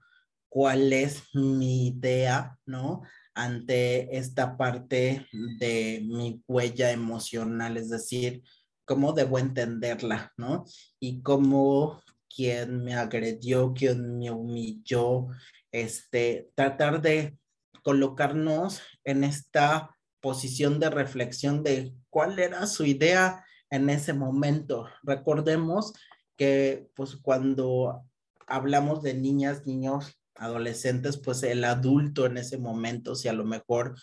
cuál 0.50 0.94
es 0.94 1.24
mi 1.34 1.88
idea, 1.88 2.58
¿no? 2.66 3.02
Ante 3.34 4.18
esta 4.18 4.58
parte 4.58 5.28
de 5.60 6.04
mi 6.06 6.42
huella 6.48 6.92
emocional, 6.92 7.78
es 7.78 7.90
decir, 7.90 8.44
cómo 8.86 9.14
debo 9.14 9.38
entenderla, 9.38 10.34
¿no? 10.38 10.66
Y 11.00 11.22
cómo 11.22 12.02
quien 12.34 12.84
me 12.84 12.96
agredió, 12.96 13.74
quien 13.74 14.18
me 14.18 14.32
humilló, 14.32 15.28
este, 15.72 16.50
tratar 16.56 17.02
de 17.02 17.38
colocarnos 17.84 18.82
en 19.04 19.24
esta 19.24 19.97
posición 20.22 20.80
de 20.80 20.90
reflexión 20.90 21.64
de 21.64 21.94
cuál 22.10 22.40
era 22.40 22.68
su 22.68 22.86
idea 22.86 23.46
en 23.70 23.90
ese 23.90 24.14
momento. 24.14 24.88
Recordemos 25.04 25.94
que 26.36 26.90
pues 26.96 27.16
cuando 27.16 28.04
hablamos 28.48 29.04
de 29.04 29.14
niñas, 29.14 29.66
niños, 29.66 30.20
adolescentes, 30.36 31.18
pues 31.18 31.44
el 31.44 31.64
adulto 31.64 32.26
en 32.26 32.38
ese 32.38 32.58
momento, 32.58 33.16
si 33.16 33.28
a 33.28 33.34
lo 33.34 33.44
mejor 33.44 33.96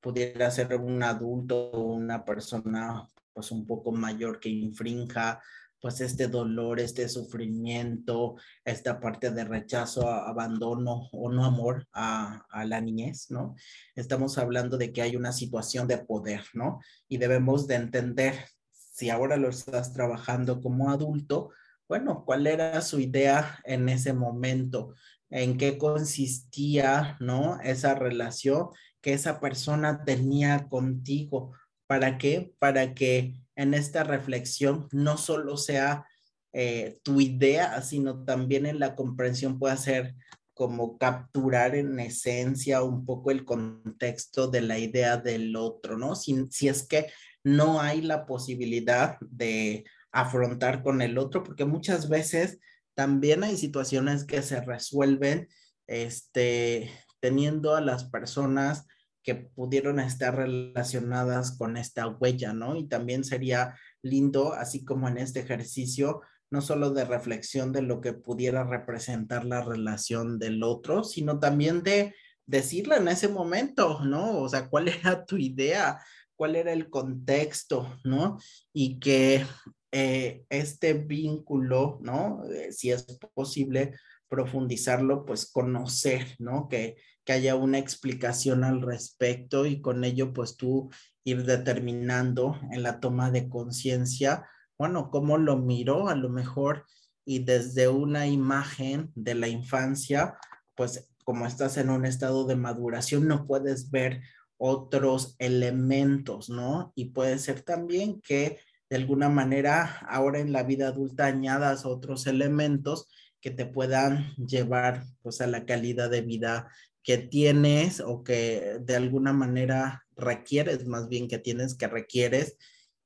pudiera 0.00 0.50
ser 0.50 0.74
un 0.76 1.02
adulto 1.02 1.70
o 1.70 1.80
una 1.92 2.24
persona 2.24 3.06
pues 3.32 3.50
un 3.50 3.66
poco 3.66 3.92
mayor 3.92 4.40
que 4.40 4.48
infrinja 4.48 5.40
pues 5.80 6.00
este 6.00 6.28
dolor, 6.28 6.80
este 6.80 7.08
sufrimiento, 7.08 8.36
esta 8.64 9.00
parte 9.00 9.30
de 9.30 9.44
rechazo, 9.44 10.08
abandono 10.08 11.08
o 11.12 11.30
no 11.30 11.44
amor 11.44 11.86
a, 11.92 12.44
a, 12.50 12.64
la 12.64 12.80
niñez, 12.80 13.30
¿no? 13.30 13.54
Estamos 13.94 14.38
hablando 14.38 14.76
de 14.76 14.92
que 14.92 15.02
hay 15.02 15.16
una 15.16 15.32
situación 15.32 15.88
de 15.88 15.98
poder, 15.98 16.44
¿no? 16.52 16.80
Y 17.08 17.16
debemos 17.16 17.66
de 17.66 17.76
entender, 17.76 18.34
si 18.70 19.10
ahora 19.10 19.36
lo 19.36 19.48
estás 19.48 19.92
trabajando 19.92 20.60
como 20.60 20.90
adulto, 20.90 21.50
bueno, 21.90 22.24
¿cuál 22.24 22.46
era 22.46 22.80
su 22.82 23.00
idea 23.00 23.58
en 23.64 23.88
ese 23.88 24.12
momento? 24.12 24.94
¿En 25.28 25.56
qué 25.58 25.76
consistía, 25.76 27.16
¿no? 27.18 27.58
Esa 27.62 27.96
relación 27.96 28.68
que 29.00 29.12
esa 29.12 29.40
persona 29.40 30.04
tenía 30.04 30.68
contigo. 30.68 31.52
¿Para 31.88 32.16
qué? 32.16 32.54
Para 32.60 32.94
que 32.94 33.39
en 33.56 33.74
esta 33.74 34.04
reflexión 34.04 34.88
no 34.92 35.16
solo 35.16 35.56
sea 35.56 36.06
eh, 36.52 36.98
tu 37.02 37.20
idea, 37.20 37.80
sino 37.82 38.24
también 38.24 38.66
en 38.66 38.78
la 38.78 38.96
comprensión 38.96 39.58
pueda 39.58 39.76
ser 39.76 40.14
como 40.54 40.98
capturar 40.98 41.74
en 41.74 41.98
esencia 42.00 42.82
un 42.82 43.06
poco 43.06 43.30
el 43.30 43.44
contexto 43.44 44.48
de 44.48 44.60
la 44.60 44.78
idea 44.78 45.16
del 45.16 45.56
otro, 45.56 45.96
¿no? 45.96 46.14
Si, 46.14 46.46
si 46.50 46.68
es 46.68 46.86
que 46.86 47.06
no 47.42 47.80
hay 47.80 48.02
la 48.02 48.26
posibilidad 48.26 49.16
de 49.20 49.84
afrontar 50.12 50.82
con 50.82 51.02
el 51.02 51.18
otro, 51.18 51.42
porque 51.42 51.64
muchas 51.64 52.08
veces 52.08 52.58
también 52.94 53.44
hay 53.44 53.56
situaciones 53.56 54.24
que 54.24 54.42
se 54.42 54.60
resuelven 54.60 55.48
este, 55.86 56.90
teniendo 57.20 57.74
a 57.74 57.80
las 57.80 58.04
personas 58.04 58.86
que 59.22 59.34
pudieron 59.34 60.00
estar 60.00 60.36
relacionadas 60.36 61.56
con 61.56 61.76
esta 61.76 62.08
huella, 62.08 62.52
¿no? 62.52 62.76
Y 62.76 62.88
también 62.88 63.24
sería 63.24 63.76
lindo, 64.02 64.54
así 64.54 64.84
como 64.84 65.08
en 65.08 65.18
este 65.18 65.40
ejercicio, 65.40 66.22
no 66.50 66.60
solo 66.62 66.90
de 66.90 67.04
reflexión 67.04 67.72
de 67.72 67.82
lo 67.82 68.00
que 68.00 68.12
pudiera 68.12 68.64
representar 68.64 69.44
la 69.44 69.62
relación 69.62 70.38
del 70.38 70.62
otro, 70.62 71.04
sino 71.04 71.38
también 71.38 71.82
de 71.82 72.14
decirle 72.46 72.96
en 72.96 73.08
ese 73.08 73.28
momento, 73.28 74.00
¿no? 74.04 74.38
O 74.40 74.48
sea, 74.48 74.68
¿cuál 74.68 74.88
era 74.88 75.24
tu 75.24 75.36
idea? 75.36 76.00
¿Cuál 76.34 76.56
era 76.56 76.72
el 76.72 76.90
contexto, 76.90 77.98
¿no? 78.04 78.38
Y 78.72 78.98
que 78.98 79.44
eh, 79.92 80.44
este 80.48 80.94
vínculo, 80.94 81.98
¿no? 82.02 82.42
Eh, 82.50 82.72
si 82.72 82.90
es 82.90 83.04
posible 83.34 83.94
profundizarlo, 84.30 85.26
pues 85.26 85.50
conocer, 85.50 86.36
¿no? 86.38 86.68
Que, 86.68 86.96
que 87.24 87.32
haya 87.32 87.56
una 87.56 87.78
explicación 87.78 88.64
al 88.64 88.80
respecto 88.80 89.66
y 89.66 89.82
con 89.82 90.04
ello 90.04 90.32
pues 90.32 90.56
tú 90.56 90.88
ir 91.24 91.44
determinando 91.44 92.58
en 92.70 92.82
la 92.82 93.00
toma 93.00 93.30
de 93.30 93.50
conciencia, 93.50 94.48
bueno, 94.78 95.10
cómo 95.10 95.36
lo 95.36 95.58
miró 95.58 96.08
a 96.08 96.14
lo 96.14 96.30
mejor 96.30 96.86
y 97.26 97.40
desde 97.44 97.88
una 97.88 98.26
imagen 98.26 99.12
de 99.14 99.34
la 99.34 99.48
infancia, 99.48 100.38
pues 100.74 101.10
como 101.24 101.46
estás 101.46 101.76
en 101.76 101.90
un 101.90 102.06
estado 102.06 102.46
de 102.46 102.56
maduración 102.56 103.28
no 103.28 103.46
puedes 103.46 103.90
ver 103.90 104.22
otros 104.56 105.36
elementos, 105.38 106.48
¿no? 106.48 106.92
Y 106.94 107.10
puede 107.10 107.38
ser 107.38 107.62
también 107.62 108.20
que 108.20 108.58
de 108.88 108.96
alguna 108.96 109.28
manera 109.28 109.98
ahora 110.08 110.40
en 110.40 110.52
la 110.52 110.64
vida 110.64 110.88
adulta 110.88 111.26
añadas 111.26 111.86
otros 111.86 112.26
elementos 112.26 113.08
que 113.40 113.50
te 113.50 113.66
puedan 113.66 114.34
llevar 114.36 115.04
pues 115.22 115.40
a 115.40 115.46
la 115.46 115.66
calidad 115.66 116.10
de 116.10 116.22
vida 116.22 116.68
que 117.02 117.18
tienes 117.18 118.00
o 118.00 118.22
que 118.22 118.78
de 118.80 118.96
alguna 118.96 119.32
manera 119.32 120.04
requieres, 120.16 120.86
más 120.86 121.08
bien 121.08 121.28
que 121.28 121.38
tienes 121.38 121.74
que 121.74 121.88
requieres. 121.88 122.56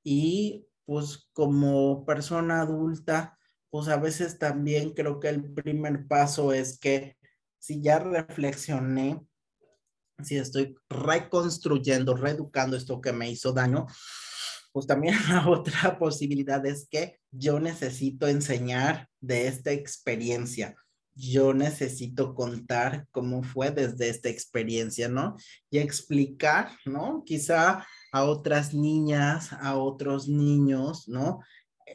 Y 0.02 0.66
pues 0.84 1.28
como 1.32 2.04
persona 2.04 2.60
adulta, 2.60 3.38
pues 3.70 3.88
a 3.88 3.96
veces 3.96 4.38
también 4.38 4.90
creo 4.90 5.20
que 5.20 5.28
el 5.28 5.52
primer 5.52 6.06
paso 6.06 6.52
es 6.52 6.78
que 6.78 7.16
si 7.58 7.80
ya 7.80 7.98
reflexioné, 7.98 9.20
si 10.22 10.36
estoy 10.36 10.76
reconstruyendo, 10.88 12.14
reeducando 12.14 12.76
esto 12.76 13.00
que 13.00 13.12
me 13.12 13.30
hizo 13.30 13.52
daño, 13.52 13.86
pues 14.72 14.86
también 14.86 15.14
la 15.28 15.48
otra 15.48 15.98
posibilidad 15.98 16.64
es 16.66 16.86
que 16.90 17.20
yo 17.30 17.60
necesito 17.60 18.28
enseñar 18.28 19.08
de 19.26 19.49
esta 19.49 19.73
experiencia 19.73 20.76
yo 21.16 21.54
necesito 21.54 22.35
contar 22.35 23.07
cómo 23.12 23.45
fue 23.45 23.71
desde 23.71 24.09
esta 24.09 24.28
experiencia, 24.31 25.09
¿no? 25.09 25.37
Y 25.71 25.78
explicar, 25.78 26.73
¿no? 26.87 27.23
Quizá 27.25 27.87
a 28.11 28.25
otras 28.25 28.75
niñas, 28.75 29.52
a 29.52 29.76
otros 29.76 30.26
niños, 30.26 31.07
¿no? 31.07 31.38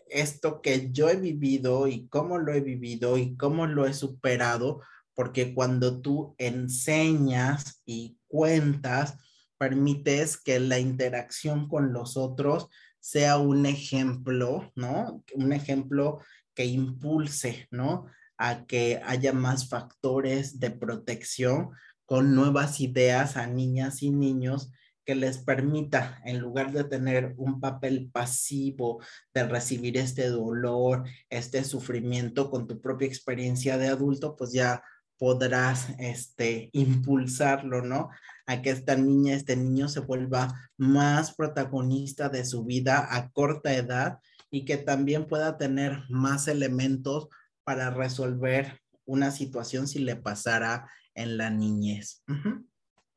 esto 0.10 0.62
que 0.62 0.92
yo 0.92 1.10
he 1.10 1.16
vivido 1.16 1.88
y 1.88 2.08
cómo 2.08 2.38
lo 2.38 2.54
he 2.54 2.62
vivido 2.62 3.18
y 3.18 3.36
cómo 3.36 3.68
lo 3.68 3.86
he 3.86 3.94
superado, 3.94 4.82
porque 5.14 5.54
cuando 5.54 6.02
tú 6.02 6.36
enseñas 6.38 7.82
y 7.86 8.18
cuentas, 8.28 9.18
permites 9.58 10.38
que 10.38 10.60
la 10.60 10.80
interacción 10.80 11.68
con 11.68 11.92
los 11.92 12.16
otros 12.18 12.68
sea 13.00 13.38
un 13.38 13.66
ejemplo, 13.66 14.72
¿no? 14.76 15.24
Un 15.34 15.54
ejemplo 15.54 16.20
que 16.60 16.66
impulse, 16.66 17.70
¿no? 17.72 18.08
A 18.38 18.66
que 18.66 19.02
haya 19.06 19.32
más 19.32 19.70
factores 19.70 20.60
de 20.60 20.72
protección 20.72 21.70
con 22.04 22.36
nuevas 22.36 22.82
ideas 22.82 23.38
a 23.38 23.48
niñas 23.48 24.04
y 24.04 24.12
niños 24.12 24.70
que 25.06 25.16
les 25.16 25.38
permita, 25.38 26.22
en 26.26 26.40
lugar 26.40 26.74
de 26.74 26.84
tener 26.84 27.34
un 27.38 27.62
papel 27.62 28.10
pasivo 28.12 29.02
de 29.34 29.48
recibir 29.48 29.96
este 29.96 30.28
dolor, 30.28 31.06
este 31.30 31.64
sufrimiento 31.64 32.52
con 32.52 32.68
tu 32.68 32.82
propia 32.82 33.08
experiencia 33.08 33.78
de 33.78 33.88
adulto, 33.88 34.36
pues 34.36 34.52
ya 34.52 34.84
podrás 35.18 35.92
este, 35.98 36.72
impulsarlo, 36.74 37.84
¿no? 37.84 38.10
A 38.48 38.62
que 38.62 38.72
esta 38.72 38.98
niña, 38.98 39.34
este 39.34 39.56
niño 39.56 39.88
se 39.88 40.02
vuelva 40.02 40.54
más 40.76 41.34
protagonista 41.36 42.28
de 42.28 42.44
su 42.44 42.66
vida 42.66 43.08
a 43.16 43.30
corta 43.32 43.74
edad 43.74 44.20
y 44.52 44.66
que 44.66 44.78
también 44.78 45.26
pueda 45.28 45.58
tener 45.58 46.04
más 46.10 46.48
elementos 46.48 47.30
para 47.64 47.90
resolver 47.90 48.80
una 49.06 49.32
situación 49.32 49.88
si 49.88 50.00
le 50.00 50.16
pasara 50.16 50.90
en 51.14 51.38
la 51.38 51.50
niñez. 51.50 52.24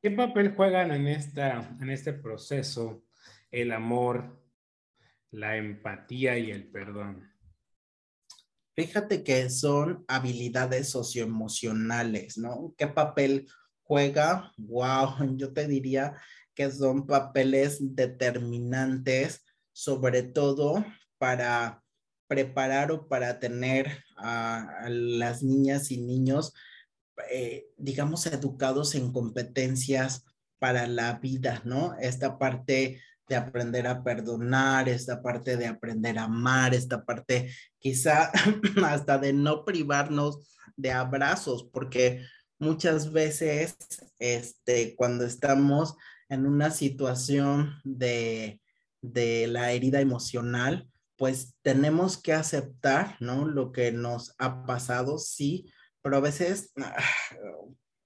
¿Qué 0.01 0.11
papel 0.11 0.55
juegan 0.55 0.91
en, 0.91 1.07
esta, 1.07 1.75
en 1.79 1.89
este 1.89 2.13
proceso 2.13 3.03
el 3.51 3.71
amor, 3.71 4.43
la 5.31 5.57
empatía 5.57 6.37
y 6.37 6.51
el 6.51 6.69
perdón? 6.69 7.31
Fíjate 8.75 9.23
que 9.23 9.49
son 9.49 10.03
habilidades 10.07 10.89
socioemocionales, 10.89 12.37
¿no? 12.37 12.73
¿Qué 12.77 12.87
papel 12.87 13.47
juega? 13.83 14.51
Wow, 14.57 15.37
yo 15.37 15.53
te 15.53 15.67
diría 15.67 16.15
que 16.55 16.71
son 16.71 17.05
papeles 17.05 17.77
determinantes, 17.95 19.45
sobre 19.71 20.23
todo 20.23 20.83
para 21.23 21.81
preparar 22.27 22.91
o 22.91 23.07
para 23.07 23.39
tener 23.39 24.03
a 24.17 24.87
las 24.89 25.41
niñas 25.41 25.89
y 25.89 26.01
niños 26.01 26.53
eh, 27.31 27.67
digamos, 27.77 28.25
educados 28.25 28.95
en 28.95 29.13
competencias 29.13 30.25
para 30.59 30.85
la 30.85 31.19
vida, 31.19 31.61
¿no? 31.63 31.95
Esta 31.99 32.37
parte 32.37 33.01
de 33.29 33.35
aprender 33.37 33.87
a 33.87 34.03
perdonar, 34.03 34.89
esta 34.89 35.21
parte 35.21 35.55
de 35.55 35.67
aprender 35.67 36.19
a 36.19 36.23
amar, 36.23 36.73
esta 36.73 37.05
parte 37.05 37.53
quizá 37.79 38.31
hasta 38.85 39.17
de 39.17 39.31
no 39.31 39.63
privarnos 39.63 40.57
de 40.75 40.91
abrazos, 40.91 41.69
porque 41.71 42.25
muchas 42.59 43.13
veces, 43.13 43.77
este, 44.19 44.95
cuando 44.97 45.23
estamos 45.23 45.95
en 46.27 46.45
una 46.45 46.71
situación 46.71 47.79
de, 47.85 48.59
de 49.01 49.47
la 49.47 49.71
herida 49.71 50.01
emocional, 50.01 50.89
pues 51.17 51.55
tenemos 51.61 52.21
que 52.21 52.33
aceptar, 52.33 53.17
¿no? 53.19 53.47
Lo 53.47 53.71
que 53.71 53.91
nos 53.91 54.35
ha 54.37 54.65
pasado, 54.65 55.17
sí, 55.17 55.71
pero 56.01 56.17
a 56.17 56.21
veces 56.21 56.71
ah, 56.77 56.95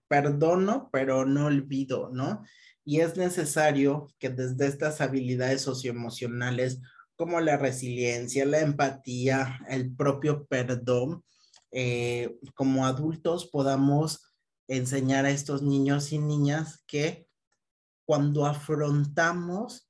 perdono, 0.08 0.90
pero 0.92 1.26
no 1.26 1.46
olvido, 1.46 2.10
¿no? 2.12 2.44
Y 2.86 3.02
es 3.02 3.18
necesario 3.18 4.08
que 4.20 4.30
desde 4.30 4.68
estas 4.68 5.02
habilidades 5.02 5.62
socioemocionales 5.62 6.82
como 7.18 7.42
la 7.42 7.58
resiliencia, 7.58 8.46
la 8.46 8.60
empatía, 8.60 9.60
el 9.68 9.94
propio 9.94 10.46
perdón, 10.46 11.24
eh, 11.72 12.38
como 12.56 12.86
adultos 12.86 13.48
podamos 13.48 14.34
enseñar 14.68 15.26
a 15.26 15.32
estos 15.32 15.62
niños 15.62 16.14
y 16.14 16.20
niñas 16.20 16.84
que 16.88 17.28
cuando 18.06 18.46
afrontamos, 18.46 19.87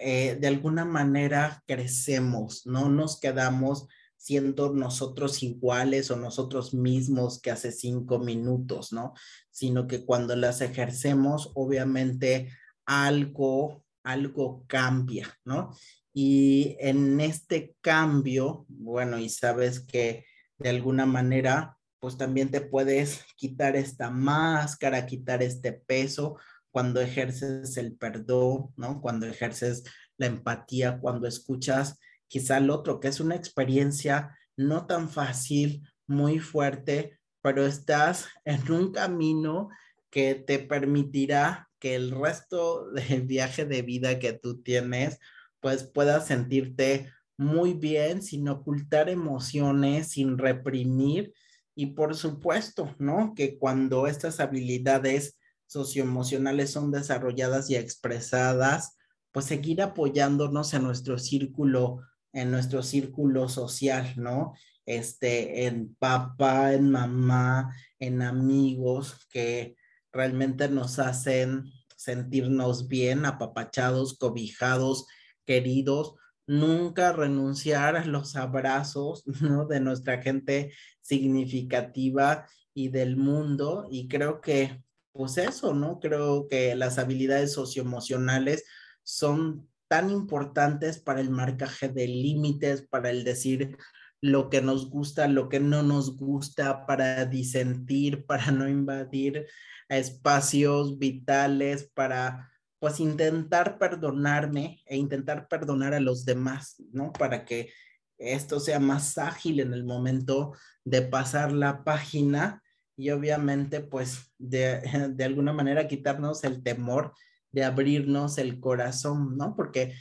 eh, 0.00 0.36
de 0.40 0.46
alguna 0.46 0.84
manera 0.84 1.62
crecemos, 1.66 2.66
no 2.66 2.88
nos 2.88 3.20
quedamos 3.20 3.86
siendo 4.16 4.72
nosotros 4.72 5.42
iguales 5.42 6.10
o 6.10 6.16
nosotros 6.16 6.72
mismos 6.72 7.42
que 7.42 7.50
hace 7.50 7.70
cinco 7.70 8.18
minutos, 8.18 8.90
¿no? 8.90 9.12
Sino 9.50 9.86
que 9.86 10.06
cuando 10.06 10.34
las 10.34 10.62
ejercemos, 10.62 11.52
obviamente 11.54 12.50
algo, 12.86 13.84
algo 14.02 14.64
cambia, 14.66 15.28
¿no? 15.44 15.76
Y 16.14 16.76
en 16.80 17.20
este 17.20 17.76
cambio, 17.82 18.64
bueno, 18.68 19.18
y 19.18 19.28
sabes 19.28 19.80
que 19.80 20.24
de 20.58 20.70
alguna 20.70 21.04
manera, 21.04 21.76
pues 21.98 22.16
también 22.16 22.50
te 22.50 22.62
puedes 22.62 23.26
quitar 23.36 23.76
esta 23.76 24.08
máscara, 24.08 25.04
quitar 25.04 25.42
este 25.42 25.72
peso 25.72 26.38
cuando 26.74 27.00
ejerces 27.00 27.76
el 27.76 27.96
perdón, 27.96 28.72
¿no? 28.76 29.00
Cuando 29.00 29.26
ejerces 29.26 29.84
la 30.16 30.26
empatía, 30.26 30.98
cuando 30.98 31.28
escuchas 31.28 32.00
quizá 32.26 32.58
el 32.58 32.68
otro, 32.68 32.98
que 32.98 33.06
es 33.06 33.20
una 33.20 33.36
experiencia 33.36 34.36
no 34.56 34.84
tan 34.84 35.08
fácil, 35.08 35.88
muy 36.08 36.40
fuerte, 36.40 37.20
pero 37.42 37.64
estás 37.64 38.26
en 38.44 38.72
un 38.72 38.90
camino 38.90 39.68
que 40.10 40.34
te 40.34 40.58
permitirá 40.58 41.70
que 41.78 41.94
el 41.94 42.10
resto 42.10 42.90
del 42.90 43.22
viaje 43.22 43.66
de 43.66 43.82
vida 43.82 44.18
que 44.18 44.32
tú 44.32 44.60
tienes, 44.60 45.20
pues 45.60 45.84
puedas 45.84 46.26
sentirte 46.26 47.08
muy 47.36 47.74
bien, 47.74 48.20
sin 48.20 48.48
ocultar 48.48 49.08
emociones, 49.08 50.08
sin 50.08 50.38
reprimir. 50.38 51.32
Y 51.76 51.94
por 51.94 52.16
supuesto, 52.16 52.96
¿no? 52.98 53.32
Que 53.36 53.58
cuando 53.58 54.08
estas 54.08 54.40
habilidades 54.40 55.38
socioemocionales 55.66 56.70
son 56.70 56.90
desarrolladas 56.90 57.70
y 57.70 57.76
expresadas, 57.76 58.96
pues 59.32 59.46
seguir 59.46 59.82
apoyándonos 59.82 60.74
en 60.74 60.84
nuestro 60.84 61.18
círculo 61.18 62.02
en 62.34 62.50
nuestro 62.50 62.82
círculo 62.82 63.48
social, 63.48 64.12
¿no? 64.16 64.54
Este, 64.84 65.66
en 65.66 65.94
papá, 65.94 66.74
en 66.74 66.90
mamá, 66.90 67.74
en 67.98 68.20
amigos 68.20 69.26
que 69.30 69.76
realmente 70.12 70.68
nos 70.68 70.98
hacen 70.98 71.64
sentirnos 71.96 72.88
bien, 72.88 73.24
apapachados, 73.24 74.18
cobijados, 74.18 75.06
queridos, 75.46 76.16
nunca 76.46 77.12
renunciar 77.12 77.96
a 77.96 78.04
los 78.04 78.36
abrazos, 78.36 79.22
¿no? 79.40 79.66
De 79.66 79.80
nuestra 79.80 80.20
gente 80.20 80.72
significativa 81.00 82.46
y 82.74 82.88
del 82.88 83.16
mundo. 83.16 83.86
Y 83.90 84.08
creo 84.08 84.40
que, 84.40 84.82
pues 85.14 85.38
eso, 85.38 85.74
¿no? 85.74 86.00
Creo 86.00 86.48
que 86.48 86.74
las 86.74 86.98
habilidades 86.98 87.52
socioemocionales 87.52 88.64
son 89.04 89.68
tan 89.86 90.10
importantes 90.10 90.98
para 90.98 91.20
el 91.20 91.30
marcaje 91.30 91.88
de 91.88 92.08
límites, 92.08 92.82
para 92.82 93.10
el 93.10 93.22
decir 93.22 93.78
lo 94.20 94.50
que 94.50 94.60
nos 94.60 94.90
gusta, 94.90 95.28
lo 95.28 95.48
que 95.48 95.60
no 95.60 95.84
nos 95.84 96.16
gusta, 96.16 96.84
para 96.84 97.26
disentir, 97.26 98.26
para 98.26 98.50
no 98.50 98.68
invadir 98.68 99.46
espacios 99.88 100.98
vitales, 100.98 101.90
para 101.94 102.50
pues 102.80 102.98
intentar 102.98 103.78
perdonarme 103.78 104.82
e 104.84 104.96
intentar 104.96 105.46
perdonar 105.46 105.94
a 105.94 106.00
los 106.00 106.24
demás, 106.24 106.82
¿no? 106.90 107.12
Para 107.12 107.44
que 107.44 107.72
esto 108.18 108.58
sea 108.58 108.80
más 108.80 109.16
ágil 109.16 109.60
en 109.60 109.74
el 109.74 109.84
momento 109.84 110.54
de 110.84 111.02
pasar 111.02 111.52
la 111.52 111.84
página 111.84 112.63
y 112.96 113.10
obviamente 113.10 113.80
pues 113.80 114.32
de, 114.38 114.80
de 115.14 115.24
alguna 115.24 115.52
manera 115.52 115.88
quitarnos 115.88 116.44
el 116.44 116.62
temor 116.62 117.12
de 117.52 117.64
abrirnos 117.64 118.38
el 118.38 118.58
corazón, 118.60 119.36
¿no? 119.36 119.54
Porque 119.54 119.94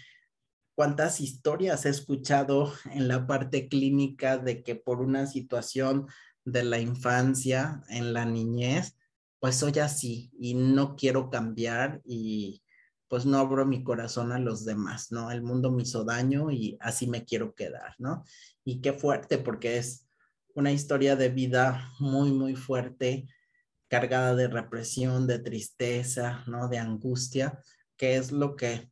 cuántas 0.75 1.21
historias 1.21 1.85
he 1.85 1.89
escuchado 1.89 2.73
en 2.91 3.07
la 3.07 3.27
parte 3.27 3.69
clínica 3.69 4.37
de 4.37 4.63
que 4.63 4.75
por 4.75 5.01
una 5.01 5.27
situación 5.27 6.07
de 6.45 6.63
la 6.63 6.79
infancia, 6.79 7.83
en 7.89 8.13
la 8.13 8.25
niñez, 8.25 8.97
pues 9.39 9.57
soy 9.57 9.77
así 9.79 10.31
y 10.39 10.55
no 10.55 10.95
quiero 10.95 11.29
cambiar 11.29 12.01
y 12.05 12.63
pues 13.07 13.25
no 13.25 13.37
abro 13.37 13.65
mi 13.65 13.83
corazón 13.83 14.31
a 14.31 14.39
los 14.39 14.65
demás, 14.65 15.11
¿no? 15.11 15.29
El 15.29 15.43
mundo 15.43 15.71
me 15.71 15.83
hizo 15.83 16.03
daño 16.03 16.49
y 16.49 16.77
así 16.79 17.05
me 17.05 17.25
quiero 17.25 17.53
quedar, 17.53 17.93
¿no? 17.99 18.23
Y 18.65 18.81
qué 18.81 18.93
fuerte 18.93 19.37
porque 19.37 19.77
es 19.77 20.07
una 20.53 20.71
historia 20.71 21.15
de 21.15 21.29
vida 21.29 21.91
muy, 21.99 22.31
muy 22.31 22.55
fuerte 22.55 23.27
cargada 23.87 24.35
de 24.35 24.47
represión, 24.47 25.27
de 25.27 25.39
tristeza, 25.39 26.43
¿no? 26.47 26.67
De 26.67 26.79
angustia, 26.79 27.59
que 27.97 28.15
es 28.15 28.31
lo 28.31 28.55
que 28.55 28.89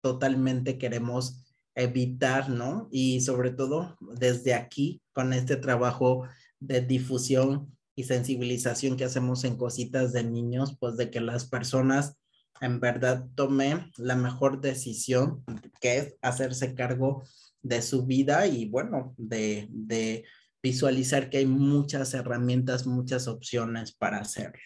totalmente 0.00 0.78
queremos 0.78 1.44
evitar, 1.74 2.50
¿no? 2.50 2.88
Y 2.90 3.20
sobre 3.20 3.50
todo 3.50 3.96
desde 4.00 4.54
aquí, 4.54 5.02
con 5.12 5.32
este 5.32 5.56
trabajo 5.56 6.28
de 6.60 6.80
difusión 6.80 7.76
y 7.96 8.04
sensibilización 8.04 8.96
que 8.96 9.04
hacemos 9.04 9.44
en 9.44 9.56
cositas 9.56 10.12
de 10.12 10.24
niños, 10.24 10.76
pues 10.78 10.96
de 10.96 11.10
que 11.10 11.20
las 11.20 11.46
personas 11.46 12.16
en 12.60 12.80
verdad 12.80 13.26
tome 13.34 13.90
la 13.96 14.14
mejor 14.14 14.60
decisión, 14.60 15.44
que 15.80 15.98
es 15.98 16.16
hacerse 16.22 16.74
cargo 16.74 17.24
de 17.62 17.82
su 17.82 18.06
vida 18.06 18.46
y 18.46 18.66
bueno, 18.66 19.14
de, 19.16 19.66
de 19.70 20.24
visualizar 20.64 21.28
que 21.28 21.36
hay 21.36 21.46
muchas 21.46 22.14
herramientas, 22.14 22.86
muchas 22.86 23.28
opciones 23.28 23.92
para 23.92 24.16
hacerlo. 24.16 24.62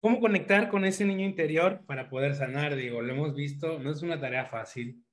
¿Cómo 0.00 0.18
conectar 0.18 0.70
con 0.70 0.86
ese 0.86 1.04
niño 1.04 1.26
interior 1.26 1.84
para 1.84 2.08
poder 2.08 2.34
sanar? 2.34 2.74
Digo, 2.76 3.02
lo 3.02 3.12
hemos 3.12 3.34
visto, 3.34 3.78
no 3.78 3.90
es 3.90 4.00
una 4.00 4.18
tarea 4.18 4.46
fácil. 4.46 5.04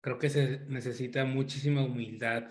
Creo 0.00 0.18
que 0.18 0.30
se 0.30 0.60
necesita 0.68 1.26
muchísima 1.26 1.84
humildad 1.84 2.44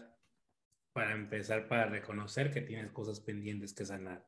para 0.94 1.14
empezar, 1.14 1.68
para 1.68 1.88
reconocer 1.88 2.52
que 2.52 2.62
tienes 2.62 2.92
cosas 2.92 3.20
pendientes 3.20 3.74
que 3.74 3.86
sanar. 3.86 4.28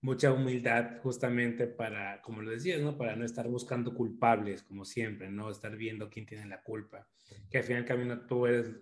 Mucha 0.00 0.32
humildad 0.32 1.02
justamente 1.02 1.66
para, 1.66 2.22
como 2.22 2.40
lo 2.40 2.50
decías, 2.50 2.80
¿no? 2.80 2.96
Para 2.96 3.14
no 3.14 3.26
estar 3.26 3.46
buscando 3.46 3.92
culpables, 3.92 4.62
como 4.62 4.86
siempre, 4.86 5.30
no 5.30 5.50
estar 5.50 5.76
viendo 5.76 6.08
quién 6.08 6.24
tiene 6.24 6.46
la 6.46 6.62
culpa. 6.62 7.06
Que 7.50 7.58
al 7.58 7.64
final 7.64 7.84
camino 7.84 8.24
tú 8.24 8.46
eres 8.46 8.74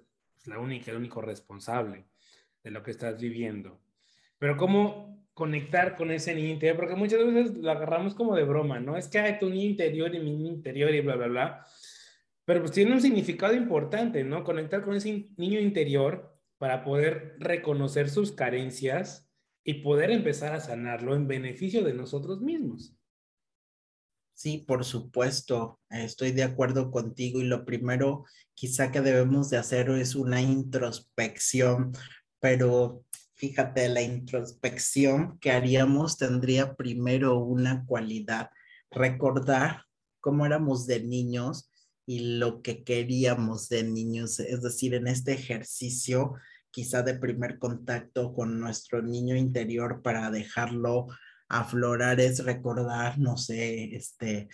la 0.45 0.61
única, 0.61 0.93
el 0.93 0.99
único 0.99 1.21
responsable 1.21 2.07
de 2.69 2.73
lo 2.73 2.83
que 2.83 2.91
estás 2.91 3.19
viviendo. 3.19 3.81
Pero 4.39 4.59
cómo 4.59 5.27
conectar 5.33 5.97
con 5.97 6.11
ese 6.11 6.35
niño 6.35 6.51
interior, 6.51 6.77
porque 6.77 6.97
muchas 6.97 7.25
veces 7.25 7.57
lo 7.57 7.71
agarramos 7.71 8.15
como 8.15 8.37
de 8.37 8.45
broma, 8.45 8.79
¿no? 8.79 8.97
Es 8.97 9.09
que 9.09 9.19
hay 9.19 9.39
tu 9.39 9.49
niño 9.49 9.71
interior 9.71 10.15
y 10.15 10.19
mi 10.19 10.33
niño 10.33 10.53
interior 10.53 10.95
y 10.95 11.01
bla, 11.01 11.17
bla, 11.17 11.29
bla. 11.29 11.67
Pero 12.45 12.61
pues 12.61 12.73
tiene 12.73 12.93
un 12.93 13.01
significado 13.01 13.55
importante, 13.55 14.23
¿no? 14.23 14.45
Conectar 14.45 14.83
con 14.83 14.95
ese 14.95 15.31
niño 15.39 15.61
interior 15.61 16.39
para 16.59 16.85
poder 16.85 17.37
reconocer 17.39 18.11
sus 18.11 18.33
carencias 18.33 19.31
y 19.65 19.75
poder 19.75 20.11
empezar 20.11 20.53
a 20.53 20.61
sanarlo 20.61 21.15
en 21.15 21.27
beneficio 21.27 21.83
de 21.83 21.95
nosotros 21.95 22.43
mismos. 22.43 22.95
Sí, 24.35 24.59
por 24.59 24.85
supuesto, 24.85 25.81
estoy 25.91 26.33
de 26.33 26.45
acuerdo 26.45 26.91
contigo 26.91 27.41
y 27.41 27.45
lo 27.45 27.65
primero 27.65 28.25
quizá 28.55 28.93
que 28.93 29.01
debemos 29.01 29.51
de 29.51 29.57
hacer 29.57 29.91
es 29.91 30.15
una 30.15 30.41
introspección, 30.41 31.93
pero 32.41 33.05
fíjate, 33.35 33.89
la 33.89 34.03
introspección 34.03 35.39
que 35.39 35.53
haríamos 35.53 36.19
tendría 36.19 36.75
primero 36.75 37.39
una 37.39 37.85
cualidad, 37.87 38.51
recordar 38.91 39.85
cómo 40.21 40.47
éramos 40.47 40.87
de 40.87 41.01
niños 41.05 41.71
y 42.07 42.39
lo 42.39 42.63
que 42.63 42.85
queríamos 42.85 43.69
de 43.69 43.85
niños, 43.85 44.41
es 44.41 44.63
decir, 44.63 44.95
en 44.95 45.09
este 45.09 45.33
ejercicio 45.33 46.35
quizá 46.71 47.03
de 47.03 47.15
primer 47.15 47.59
contacto 47.59 48.33
con 48.33 48.59
nuestro 48.61 49.03
niño 49.03 49.37
interior 49.37 50.03
para 50.03 50.31
dejarlo 50.31 51.07
aflorar 51.49 52.21
es 52.21 52.45
recordar, 52.45 53.19
no 53.19 53.37
sé, 53.37 53.97
este, 53.97 54.49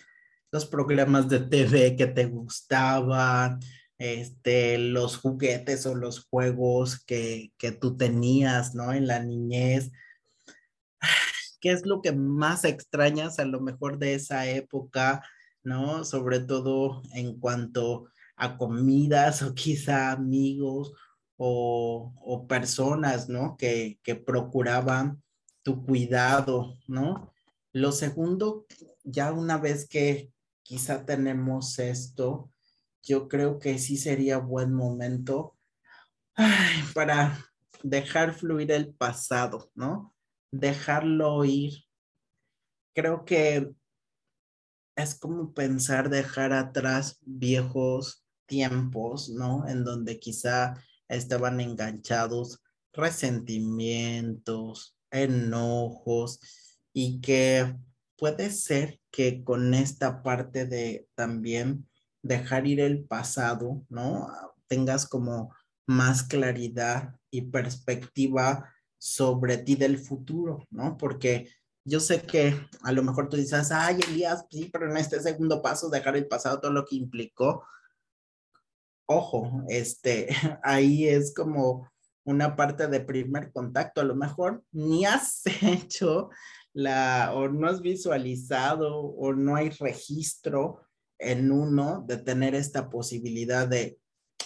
los 0.51 0.65
programas 0.65 1.27
de 1.27 1.39
TV 1.41 1.95
que 1.95 2.07
te 2.07 2.25
gustaban, 2.25 3.59
este, 3.97 4.77
los 4.77 5.17
juguetes 5.17 5.85
o 5.85 5.95
los 5.95 6.25
juegos 6.25 7.03
que, 7.05 7.53
que 7.57 7.71
tú 7.71 7.97
tenías, 7.97 8.75
¿no? 8.75 8.93
En 8.93 9.07
la 9.07 9.19
niñez. 9.19 9.91
¿Qué 11.61 11.71
es 11.71 11.85
lo 11.85 12.01
que 12.01 12.11
más 12.11 12.63
extrañas 12.63 13.39
a 13.39 13.45
lo 13.45 13.59
mejor 13.59 13.97
de 13.97 14.15
esa 14.15 14.47
época, 14.47 15.23
¿no? 15.63 16.03
Sobre 16.03 16.39
todo 16.39 17.01
en 17.13 17.39
cuanto 17.39 18.09
a 18.35 18.57
comidas 18.57 19.41
o 19.41 19.53
quizá 19.55 20.11
amigos 20.11 20.93
o, 21.37 22.13
o 22.21 22.47
personas, 22.47 23.29
¿no? 23.29 23.57
Que, 23.57 23.99
que 24.03 24.15
procuraban 24.15 25.23
tu 25.63 25.83
cuidado, 25.85 26.77
¿no? 26.87 27.33
Lo 27.71 27.91
segundo, 27.91 28.65
ya 29.03 29.33
una 29.33 29.57
vez 29.57 29.87
que 29.87 30.31
quizá 30.61 31.05
tenemos 31.05 31.79
esto, 31.79 32.51
yo 33.05 33.27
creo 33.27 33.59
que 33.59 33.77
sí 33.77 33.97
sería 33.97 34.39
buen 34.39 34.73
momento 34.73 35.55
para 36.93 37.45
dejar 37.83 38.33
fluir 38.33 38.71
el 38.71 38.93
pasado, 38.93 39.71
¿no? 39.75 40.15
Dejarlo 40.51 41.45
ir. 41.45 41.85
Creo 42.93 43.25
que 43.25 43.71
es 44.95 45.15
como 45.15 45.53
pensar 45.53 46.09
dejar 46.09 46.51
atrás 46.51 47.19
viejos 47.21 48.25
tiempos, 48.47 49.29
¿no? 49.29 49.67
En 49.67 49.83
donde 49.83 50.19
quizá 50.19 50.73
estaban 51.07 51.59
enganchados 51.59 52.63
resentimientos, 52.91 54.97
enojos 55.11 56.39
y 56.93 57.21
que 57.21 57.75
puede 58.17 58.49
ser 58.49 58.99
que 59.11 59.43
con 59.43 59.73
esta 59.73 60.23
parte 60.23 60.65
de 60.65 61.07
también 61.13 61.87
dejar 62.25 62.65
ir 62.65 62.79
el 62.79 63.05
pasado, 63.05 63.85
¿no? 63.87 64.27
Tengas 64.67 65.07
como 65.07 65.53
más 65.85 66.23
claridad 66.23 67.15
y 67.29 67.43
perspectiva 67.43 68.73
sobre 68.97 69.59
ti 69.59 69.75
del 69.75 69.99
futuro, 69.99 70.65
¿no? 70.71 70.97
Porque 70.97 71.51
yo 71.83 71.99
sé 71.99 72.23
que 72.23 72.67
a 72.81 72.91
lo 72.91 73.03
mejor 73.03 73.29
tú 73.29 73.37
dices, 73.37 73.71
ay, 73.71 73.99
Elías, 74.07 74.45
sí, 74.49 74.69
pero 74.73 74.89
en 74.89 74.97
este 74.97 75.21
segundo 75.21 75.61
paso, 75.61 75.89
dejar 75.89 76.17
el 76.17 76.27
pasado, 76.27 76.59
todo 76.59 76.71
lo 76.71 76.83
que 76.83 76.95
implicó, 76.95 77.63
ojo, 79.05 79.63
este, 79.67 80.29
ahí 80.63 81.07
es 81.07 81.31
como 81.31 81.87
una 82.25 82.55
parte 82.55 82.87
de 82.87 83.01
primer 83.01 83.51
contacto, 83.51 84.01
a 84.01 84.05
lo 84.05 84.15
mejor 84.15 84.63
ni 84.71 85.05
has 85.05 85.43
hecho 85.61 86.31
la, 86.73 87.33
o 87.35 87.47
no 87.49 87.67
has 87.67 87.81
visualizado, 87.81 88.97
o 88.97 89.31
no 89.31 89.55
hay 89.55 89.69
registro 89.69 90.84
en 91.19 91.51
uno 91.51 92.03
de 92.07 92.17
tener 92.17 92.55
esta 92.55 92.89
posibilidad 92.89 93.67
de 93.67 93.99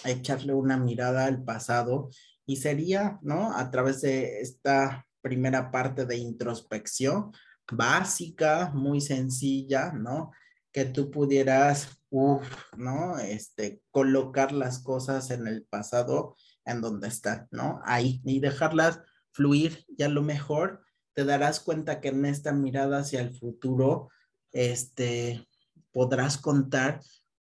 echarle 0.06 0.54
una 0.54 0.78
mirada 0.78 1.26
al 1.26 1.44
pasado 1.44 2.10
y 2.46 2.58
sería, 2.58 3.20
¿no? 3.22 3.56
A 3.56 3.70
través 3.72 4.02
de 4.02 4.42
esta 4.42 5.06
primera 5.22 5.72
parte 5.72 6.06
de 6.06 6.18
introspección 6.18 7.32
básica, 7.72 8.72
muy 8.74 9.02
sencilla, 9.02 9.92
¿no? 9.92 10.32
Que 10.72 10.86
tú 10.86 11.12
pudieras, 11.12 12.02
uff, 12.10 12.48
¿no? 12.78 13.20
Este, 13.20 13.82
colocar 13.92 14.52
las 14.52 14.80
cosas 14.80 15.32
en 15.32 15.48
el 15.48 15.64
pasado 15.64 16.36
en 16.66 16.82
donde 16.82 17.08
están, 17.08 17.48
¿no? 17.52 17.82
Ahí 17.84 18.22
y 18.24 18.40
dejarlas 18.40 19.02
fluir 19.32 19.86
y 19.88 20.04
a 20.04 20.10
lo 20.10 20.22
mejor 20.22 20.84
te 21.14 21.26
darás 21.26 21.60
cuenta 21.60 22.02
que 22.02 22.10
en 22.10 22.26
esta 22.26 22.54
mirada 22.54 23.00
hacia 23.00 23.22
el 23.22 23.38
futuro, 23.38 24.10
este, 24.52 25.48
podrás 25.92 26.38
contar 26.38 27.02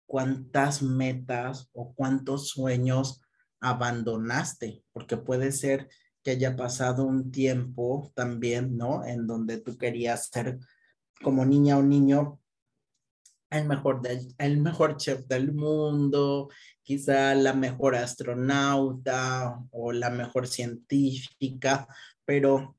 cuántas 0.05 0.81
metas 0.81 1.69
o 1.73 1.93
cuántos 1.93 2.49
sueños 2.49 3.21
abandonaste, 3.59 4.83
porque 4.91 5.17
puede 5.17 5.51
ser 5.51 5.89
que 6.23 6.31
haya 6.31 6.55
pasado 6.55 7.03
un 7.03 7.31
tiempo 7.31 8.11
también, 8.15 8.77
¿no? 8.77 9.05
En 9.05 9.27
donde 9.27 9.57
tú 9.57 9.77
querías 9.77 10.27
ser 10.27 10.59
como 11.21 11.45
niña 11.45 11.77
o 11.77 11.83
niño 11.83 12.39
el 13.49 13.67
mejor, 13.67 14.01
del, 14.01 14.33
el 14.37 14.59
mejor 14.59 14.97
chef 14.97 15.27
del 15.27 15.53
mundo, 15.53 16.49
quizá 16.81 17.35
la 17.35 17.53
mejor 17.53 17.95
astronauta 17.95 19.59
o 19.71 19.91
la 19.91 20.09
mejor 20.09 20.47
científica, 20.47 21.87
pero 22.25 22.75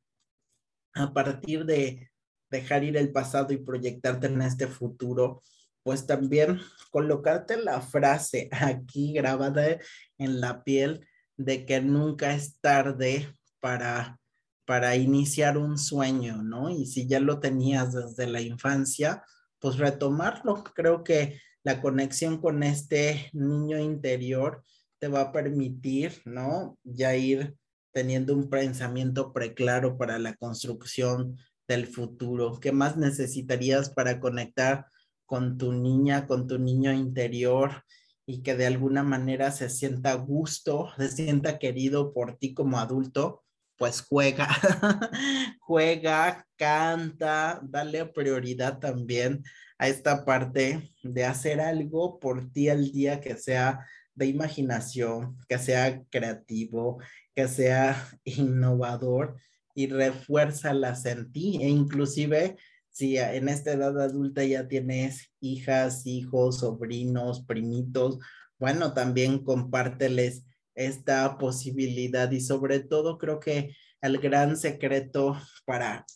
a 0.95 1.13
partir 1.13 1.65
de 1.65 2.11
dejar 2.55 2.85
ir 2.85 2.97
el 2.97 3.13
pasado 3.13 3.53
y 3.53 3.59
proyectarte 3.59 4.27
en 4.29 4.43
este 4.43 4.67
futuro, 4.67 5.43
pues 5.83 6.07
también 6.07 6.61
colocarte 6.91 7.57
la 7.57 7.81
frase 7.81 8.49
aquí 8.53 9.13
grabada 9.13 9.79
en 10.19 10.41
la 10.41 10.65
piel 10.65 11.07
de 11.37 11.67
que 11.67 11.81
nunca 11.81 12.35
es 12.35 12.59
tarde 12.61 13.37
para 13.61 14.19
para 14.65 14.97
iniciar 14.97 15.59
un 15.59 15.79
sueño, 15.79 16.43
¿no? 16.43 16.71
Y 16.71 16.87
si 16.87 17.07
ya 17.07 17.21
lo 17.21 17.39
tenías 17.39 17.93
desde 17.93 18.27
la 18.27 18.41
infancia, 18.41 19.23
pues 19.59 19.77
retomarlo. 19.77 20.65
Creo 20.75 21.05
que 21.05 21.39
la 21.63 21.81
conexión 21.81 22.41
con 22.41 22.63
este 22.63 23.31
niño 23.33 23.79
interior 23.79 24.63
te 24.99 25.09
va 25.09 25.21
a 25.21 25.33
permitir, 25.33 26.23
¿no? 26.25 26.79
Ya 26.83 27.15
ir 27.17 27.57
teniendo 27.93 28.35
un 28.35 28.49
pensamiento 28.49 29.33
preclaro 29.33 29.97
para 29.97 30.19
la 30.19 30.35
construcción 30.35 31.37
del 31.69 31.87
futuro? 31.87 32.59
¿Qué 32.61 32.73
más 32.73 32.97
necesitarías 32.97 33.91
para 33.91 34.21
conectar 34.21 34.87
con 35.27 35.59
tu 35.59 35.73
niña, 35.73 36.27
con 36.27 36.47
tu 36.47 36.59
niño 36.59 36.93
interior 36.93 37.85
y 38.27 38.43
que 38.43 38.57
de 38.57 38.67
alguna 38.67 39.03
manera 39.03 39.51
se 39.51 39.69
sienta 39.69 40.15
gusto, 40.15 40.91
se 40.97 41.09
sienta 41.09 41.59
querido 41.59 42.13
por 42.13 42.37
ti 42.37 42.55
como 42.55 42.79
adulto? 42.79 43.43
Pues 43.77 44.03
juega, 44.03 44.49
juega, 45.61 46.47
canta, 46.57 47.61
dale 47.63 48.07
prioridad 48.07 48.79
también 48.79 49.43
a 49.79 49.89
esta 49.89 50.25
parte 50.25 50.93
de 51.03 51.25
hacer 51.25 51.61
algo 51.61 52.21
por 52.21 52.51
ti 52.53 52.69
al 52.69 52.93
día 52.93 53.21
que 53.21 53.37
sea 53.37 53.85
de 54.15 54.27
imaginación, 54.27 55.37
que 55.49 55.59
sea 55.59 56.03
creativo, 56.09 57.01
que 57.35 57.49
sea 57.49 58.09
innovador 58.25 59.37
y 59.75 59.89
refuérzalas 59.89 61.05
en 61.07 61.31
ti. 61.33 61.59
E 61.61 61.69
inclusive 61.69 62.57
si 62.91 63.19
en 63.19 63.49
esta 63.49 63.73
edad 63.73 64.01
adulta 64.01 64.45
ya 64.45 64.69
tienes 64.69 65.33
hijas, 65.41 66.07
hijos, 66.07 66.61
sobrinos, 66.61 67.45
primitos, 67.45 68.19
bueno, 68.59 68.95
también 68.95 69.43
compárteles 69.43 70.45
esta 70.77 71.37
posibilidad. 71.39 72.31
Y 72.31 72.41
sobre 72.41 72.81
todo 72.81 73.19
creo 73.19 73.41
que 73.41 73.75
el 74.01 74.19
gran 74.19 74.57
secreto 74.57 75.37
para 75.65 76.07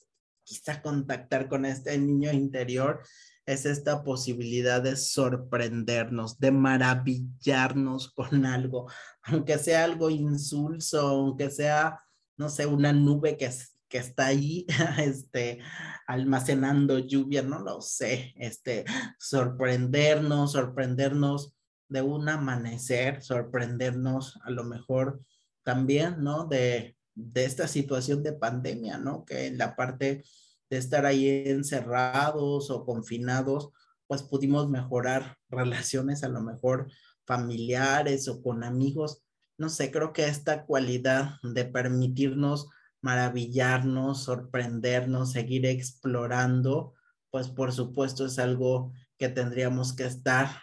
quizá 0.44 0.80
contactar 0.80 1.48
con 1.48 1.64
este 1.64 1.98
niño 1.98 2.32
interior 2.32 3.02
es 3.44 3.66
esta 3.66 4.04
posibilidad 4.04 4.80
de 4.80 4.94
sorprendernos, 4.94 6.38
de 6.38 6.52
maravillarnos 6.52 8.12
con 8.12 8.46
algo, 8.46 8.90
aunque 9.22 9.58
sea 9.58 9.84
algo 9.84 10.10
insulso, 10.10 11.00
aunque 11.00 11.50
sea, 11.50 11.98
no 12.38 12.48
sé, 12.48 12.66
una 12.66 12.92
nube 12.92 13.36
que, 13.36 13.50
que 13.88 13.98
está 13.98 14.26
ahí, 14.26 14.66
este, 14.98 15.58
almacenando 16.06 16.98
lluvia, 16.98 17.42
no 17.42 17.58
lo 17.58 17.82
sé, 17.82 18.32
este, 18.36 18.84
sorprendernos, 19.18 20.52
sorprendernos 20.52 21.54
de 21.88 22.02
un 22.02 22.28
amanecer, 22.28 23.22
sorprendernos 23.22 24.38
a 24.44 24.50
lo 24.50 24.64
mejor 24.64 25.20
también, 25.62 26.22
¿no? 26.22 26.46
De, 26.46 26.96
de 27.14 27.44
esta 27.44 27.66
situación 27.66 28.22
de 28.22 28.32
pandemia, 28.32 28.98
¿no? 28.98 29.24
Que 29.24 29.46
en 29.46 29.58
la 29.58 29.74
parte 29.74 30.22
de 30.70 30.76
estar 30.76 31.06
ahí 31.06 31.28
encerrados 31.46 32.70
o 32.70 32.84
confinados, 32.84 33.70
pues 34.06 34.22
pudimos 34.22 34.68
mejorar 34.68 35.36
relaciones 35.50 36.22
a 36.24 36.28
lo 36.28 36.40
mejor 36.40 36.90
familiares 37.26 38.28
o 38.28 38.42
con 38.42 38.64
amigos. 38.64 39.22
No 39.58 39.68
sé, 39.68 39.90
creo 39.90 40.12
que 40.12 40.26
esta 40.26 40.64
cualidad 40.64 41.34
de 41.42 41.64
permitirnos 41.64 42.68
maravillarnos, 43.00 44.22
sorprendernos, 44.22 45.32
seguir 45.32 45.66
explorando, 45.66 46.94
pues 47.30 47.48
por 47.48 47.72
supuesto 47.72 48.26
es 48.26 48.38
algo 48.38 48.92
que 49.18 49.28
tendríamos 49.28 49.94
que 49.94 50.04
estar 50.04 50.62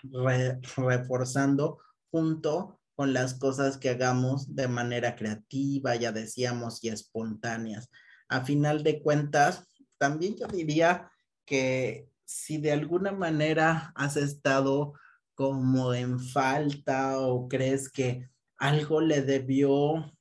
reforzando 0.78 1.80
junto 2.10 2.80
con 2.96 3.12
las 3.12 3.34
cosas 3.34 3.78
que 3.78 3.90
hagamos 3.90 4.56
de 4.56 4.70
manera 4.70 5.18
creativa, 5.18 5.96
ya 5.96 6.14
decíamos, 6.14 6.82
y 6.82 6.88
espontáneas. 6.88 7.90
A 8.30 8.46
final 8.46 8.84
de 8.84 9.02
cuentas, 9.02 9.68
también 9.98 10.38
yo 10.38 10.48
diría 10.48 11.12
que 11.46 12.08
si 12.24 12.58
de 12.58 12.72
alguna 12.72 13.12
manera 13.12 13.92
has 13.96 14.16
estado 14.16 14.94
como 15.34 15.94
en 15.94 16.20
falta 16.20 17.20
o 17.20 17.50
crees 17.50 17.90
que 17.92 18.30
algo 18.58 19.02
le 19.02 19.22
debió 19.22 20.12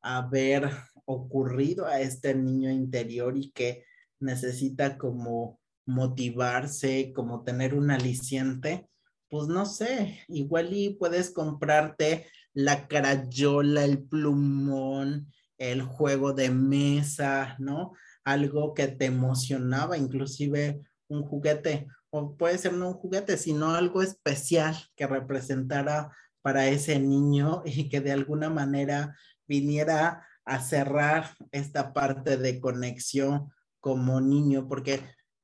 haber 0.00 0.70
ocurrido 1.04 1.86
a 1.86 2.00
este 2.00 2.34
niño 2.34 2.70
interior 2.70 3.36
y 3.36 3.50
que 3.50 3.84
necesita 4.20 4.98
como 4.98 5.60
motivarse, 5.86 7.12
como 7.14 7.44
tener 7.44 7.74
un 7.74 7.90
aliciente, 7.90 8.88
pues 9.30 9.48
no 9.48 9.66
sé, 9.66 10.20
igual 10.28 10.72
y 10.72 10.94
puedes 10.94 11.30
comprarte 11.30 12.26
la 12.52 12.88
carayola, 12.88 13.84
el 13.84 14.02
plumón, 14.02 15.32
el 15.58 15.82
juego 15.82 16.32
de 16.32 16.50
mesa, 16.50 17.56
¿no? 17.58 17.92
Algo 18.24 18.74
que 18.74 18.88
te 18.88 19.06
emocionaba, 19.06 19.96
inclusive 19.96 20.80
un 21.08 21.22
juguete, 21.22 21.86
o 22.10 22.36
puede 22.36 22.58
ser 22.58 22.74
no 22.74 22.88
un 22.88 22.94
juguete, 22.94 23.36
sino 23.36 23.74
algo 23.74 24.02
especial 24.02 24.76
que 24.96 25.06
representara 25.06 26.10
para 26.42 26.68
ese 26.68 26.98
niño 26.98 27.62
y 27.64 27.88
que 27.88 28.00
de 28.00 28.12
alguna 28.12 28.50
manera 28.50 29.16
viniera 29.46 30.26
a 30.44 30.60
cerrar 30.60 31.36
esta 31.52 31.92
parte 31.92 32.36
de 32.36 32.60
conexión 32.60 33.52
como 33.80 34.20
niño, 34.20 34.68
porque 34.68 35.00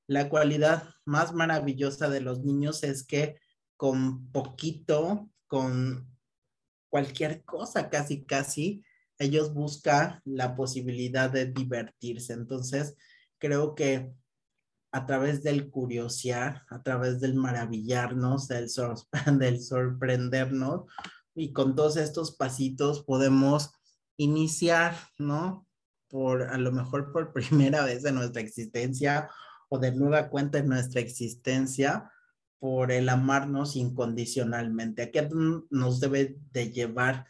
la 0.06 0.28
cualidad 0.28 0.88
más 1.04 1.32
maravillosa 1.32 2.08
de 2.08 2.20
los 2.20 2.42
niños 2.42 2.82
es 2.82 3.06
que 3.06 3.38
con 3.76 4.30
poquito, 4.32 5.30
con 5.46 6.08
cualquier 6.88 7.44
cosa, 7.44 7.90
casi, 7.90 8.24
casi, 8.24 8.84
ellos 9.18 9.52
buscan 9.52 10.20
la 10.24 10.54
posibilidad 10.56 11.30
de 11.30 11.46
divertirse. 11.46 12.32
Entonces, 12.32 12.96
creo 13.38 13.74
que 13.74 14.12
a 14.94 15.06
través 15.06 15.42
del 15.42 15.70
curiosear, 15.70 16.62
a 16.68 16.80
través 16.84 17.20
del 17.20 17.34
maravillarnos, 17.34 18.46
del, 19.40 19.60
sorprendernos, 19.60 20.82
y 21.34 21.52
con 21.52 21.74
todos 21.74 21.96
estos 21.96 22.36
pasitos 22.36 23.02
podemos 23.02 23.72
iniciar, 24.16 24.94
¿no? 25.18 25.66
Por 26.08 26.44
a 26.44 26.58
lo 26.58 26.70
mejor 26.70 27.10
por 27.12 27.32
primera 27.34 27.84
vez 27.84 28.04
en 28.04 28.14
nuestra 28.14 28.40
existencia 28.40 29.28
o 29.68 29.80
de 29.80 29.90
nueva 29.90 30.28
cuenta 30.28 30.58
en 30.58 30.68
nuestra 30.68 31.00
existencia 31.00 32.08
por 32.60 32.92
el 32.92 33.08
amarnos 33.08 33.74
incondicionalmente. 33.74 35.02
¿A 35.02 35.10
qué 35.10 35.28
nos 35.70 35.98
debe 35.98 36.38
de 36.52 36.70
llevar 36.70 37.26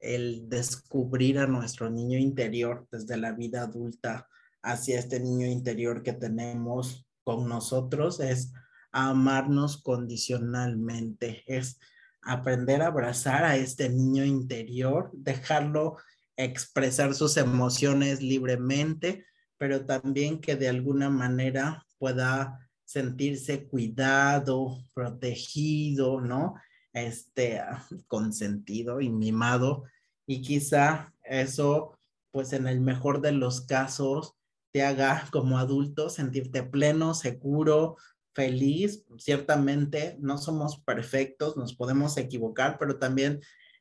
el 0.00 0.48
descubrir 0.48 1.38
a 1.38 1.46
nuestro 1.46 1.90
niño 1.90 2.18
interior 2.18 2.88
desde 2.90 3.16
la 3.16 3.30
vida 3.30 3.62
adulta 3.62 4.28
hacia 4.64 4.98
este 4.98 5.20
niño 5.20 5.46
interior 5.46 6.02
que 6.02 6.12
tenemos 6.12 7.06
con 7.22 7.48
nosotros? 7.48 8.18
Es 8.18 8.52
amarnos 8.90 9.82
condicionalmente, 9.82 11.44
es 11.46 11.78
aprender 12.22 12.82
a 12.82 12.86
abrazar 12.86 13.44
a 13.44 13.56
este 13.56 13.88
niño 13.88 14.24
interior, 14.24 15.10
dejarlo 15.12 15.96
expresar 16.36 17.14
sus 17.14 17.36
emociones 17.36 18.22
libremente, 18.22 19.26
pero 19.58 19.84
también 19.86 20.40
que 20.40 20.56
de 20.56 20.68
alguna 20.68 21.10
manera 21.10 21.86
pueda 21.98 22.58
sentirse 22.84 23.66
cuidado, 23.66 24.78
protegido, 24.94 26.20
¿no? 26.20 26.54
Este, 26.92 27.60
consentido 28.06 29.00
y 29.00 29.10
mimado. 29.10 29.84
Y 30.26 30.42
quizá 30.42 31.12
eso, 31.22 31.98
pues 32.30 32.52
en 32.52 32.66
el 32.66 32.80
mejor 32.80 33.20
de 33.20 33.32
los 33.32 33.62
casos, 33.62 34.36
te 34.74 34.82
haga 34.82 35.28
como 35.30 35.56
adulto 35.58 36.10
sentirte 36.10 36.64
pleno, 36.64 37.14
seguro, 37.14 37.96
feliz. 38.34 39.04
Ciertamente 39.18 40.16
no 40.18 40.36
somos 40.36 40.80
perfectos, 40.80 41.56
nos 41.56 41.76
podemos 41.76 42.16
equivocar, 42.18 42.76
pero 42.80 42.98
también 42.98 43.40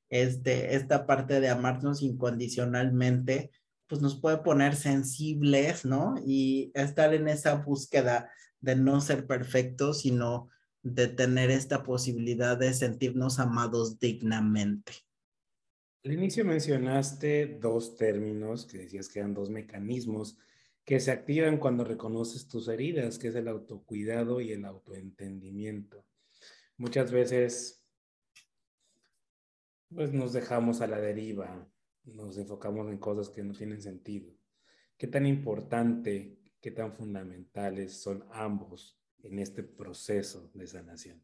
este, 0.09 0.75
esta 0.75 1.07
parte 1.07 1.41
de 1.41 1.49
amarnos 1.49 2.03
incondicionalmente, 2.03 3.49
pues 3.87 4.01
nos 4.01 4.21
puede 4.21 4.37
poner 4.37 4.75
sensibles, 4.75 5.83
¿no? 5.83 6.13
Y 6.23 6.71
estar 6.75 7.11
en 7.15 7.27
esa 7.27 7.55
búsqueda 7.55 8.29
de 8.61 8.75
no 8.75 9.01
ser 9.01 9.25
perfectos, 9.25 10.01
sino 10.01 10.49
de 10.83 11.07
tener 11.07 11.49
esta 11.49 11.81
posibilidad 11.81 12.55
de 12.55 12.71
sentirnos 12.71 13.39
amados 13.39 13.97
dignamente. 13.97 14.93
Al 16.05 16.13
inicio 16.13 16.45
mencionaste 16.45 17.57
dos 17.59 17.95
términos 17.95 18.67
que 18.67 18.77
decías 18.77 19.09
que 19.09 19.17
eran 19.17 19.33
dos 19.33 19.49
mecanismos 19.49 20.37
que 20.85 20.99
se 20.99 21.11
activan 21.11 21.57
cuando 21.57 21.83
reconoces 21.83 22.47
tus 22.47 22.67
heridas, 22.67 23.17
que 23.17 23.29
es 23.29 23.35
el 23.35 23.47
autocuidado 23.47 24.41
y 24.41 24.51
el 24.51 24.65
autoentendimiento. 24.65 26.05
Muchas 26.77 27.11
veces 27.11 27.85
pues 29.93 30.11
nos 30.11 30.33
dejamos 30.33 30.81
a 30.81 30.87
la 30.87 30.99
deriva, 30.99 31.69
nos 32.03 32.37
enfocamos 32.37 32.89
en 32.89 32.97
cosas 32.97 33.29
que 33.29 33.43
no 33.43 33.53
tienen 33.53 33.81
sentido. 33.81 34.33
¿Qué 34.97 35.07
tan 35.07 35.25
importante, 35.25 36.39
qué 36.59 36.71
tan 36.71 36.93
fundamentales 36.93 38.01
son 38.01 38.25
ambos 38.31 38.99
en 39.21 39.39
este 39.39 39.63
proceso 39.63 40.49
de 40.53 40.67
sanación? 40.67 41.23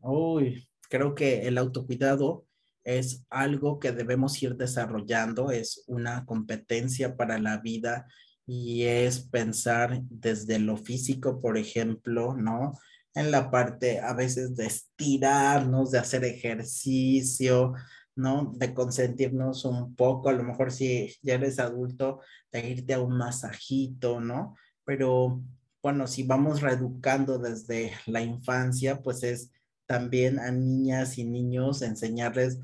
Uy, 0.00 0.68
creo 0.88 1.14
que 1.14 1.46
el 1.46 1.58
autocuidado 1.58 2.46
es 2.82 3.24
algo 3.30 3.78
que 3.78 3.92
debemos 3.92 4.42
ir 4.42 4.56
desarrollando, 4.56 5.50
es 5.50 5.84
una 5.86 6.26
competencia 6.26 7.16
para 7.16 7.38
la 7.38 7.58
vida 7.58 8.06
y 8.46 8.84
es 8.84 9.20
pensar 9.20 10.00
desde 10.08 10.58
lo 10.58 10.76
físico, 10.76 11.40
por 11.40 11.56
ejemplo, 11.56 12.34
¿no? 12.34 12.72
en 13.14 13.30
la 13.30 13.50
parte 13.50 14.00
a 14.00 14.14
veces 14.14 14.56
de 14.56 14.66
estirarnos, 14.66 15.90
de 15.90 15.98
hacer 15.98 16.24
ejercicio, 16.24 17.74
¿no? 18.14 18.52
De 18.56 18.74
consentirnos 18.74 19.64
un 19.64 19.94
poco, 19.94 20.28
a 20.28 20.32
lo 20.32 20.42
mejor 20.44 20.72
si 20.72 21.14
ya 21.22 21.34
eres 21.34 21.58
adulto, 21.58 22.20
de 22.50 22.68
irte 22.68 22.94
a 22.94 23.00
un 23.00 23.16
masajito, 23.16 24.20
¿no? 24.20 24.56
Pero 24.84 25.42
bueno, 25.82 26.06
si 26.06 26.22
vamos 26.22 26.60
reeducando 26.60 27.38
desde 27.38 27.92
la 28.06 28.22
infancia, 28.22 29.02
pues 29.02 29.22
es 29.22 29.50
también 29.86 30.38
a 30.38 30.50
niñas 30.50 31.18
y 31.18 31.24
niños 31.24 31.82
enseñarles 31.82 32.60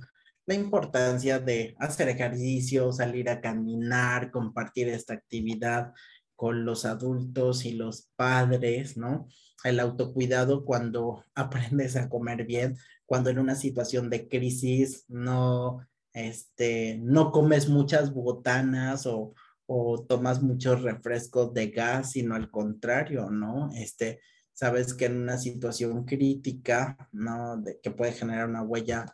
la 0.49 0.55
importancia 0.55 1.39
de 1.39 1.77
hacer 1.79 2.09
ejercicio, 2.09 2.91
salir 2.91 3.29
a 3.29 3.43
caminar, 3.43 4.31
compartir 4.31 4.89
esta 4.89 5.13
actividad 5.13 5.93
con 6.37 6.65
los 6.65 6.87
adultos 6.87 7.67
y 7.67 7.73
los 7.73 8.09
padres, 8.17 8.97
¿no? 8.97 9.29
El 9.63 9.79
autocuidado 9.79 10.65
cuando 10.65 11.23
aprendes 11.35 11.97
a 11.97 12.09
comer 12.09 12.47
bien, 12.47 12.79
cuando 13.05 13.29
en 13.29 13.41
una 13.41 13.57
situación 13.57 14.09
de 14.09 14.27
crisis 14.27 15.05
no, 15.07 15.87
este, 16.15 16.99
no 17.03 17.31
comes 17.31 17.69
muchas 17.69 18.15
botanas 18.15 19.05
o, 19.05 19.35
o 19.67 20.03
tomas 20.07 20.43
muchos 20.43 20.81
refrescos 20.81 21.53
de 21.53 21.69
gas, 21.69 22.13
sino 22.13 22.35
al 22.35 22.51
contrario, 22.51 23.29
¿no? 23.29 23.69
Este, 23.75 24.21
sabes 24.55 24.95
que 24.95 25.05
en 25.05 25.21
una 25.21 25.37
situación 25.37 26.07
crítica, 26.07 26.97
¿no? 27.13 27.59
De, 27.59 27.79
que 27.83 27.91
puede 27.91 28.13
generar 28.13 28.49
una 28.49 28.63
huella 28.63 29.05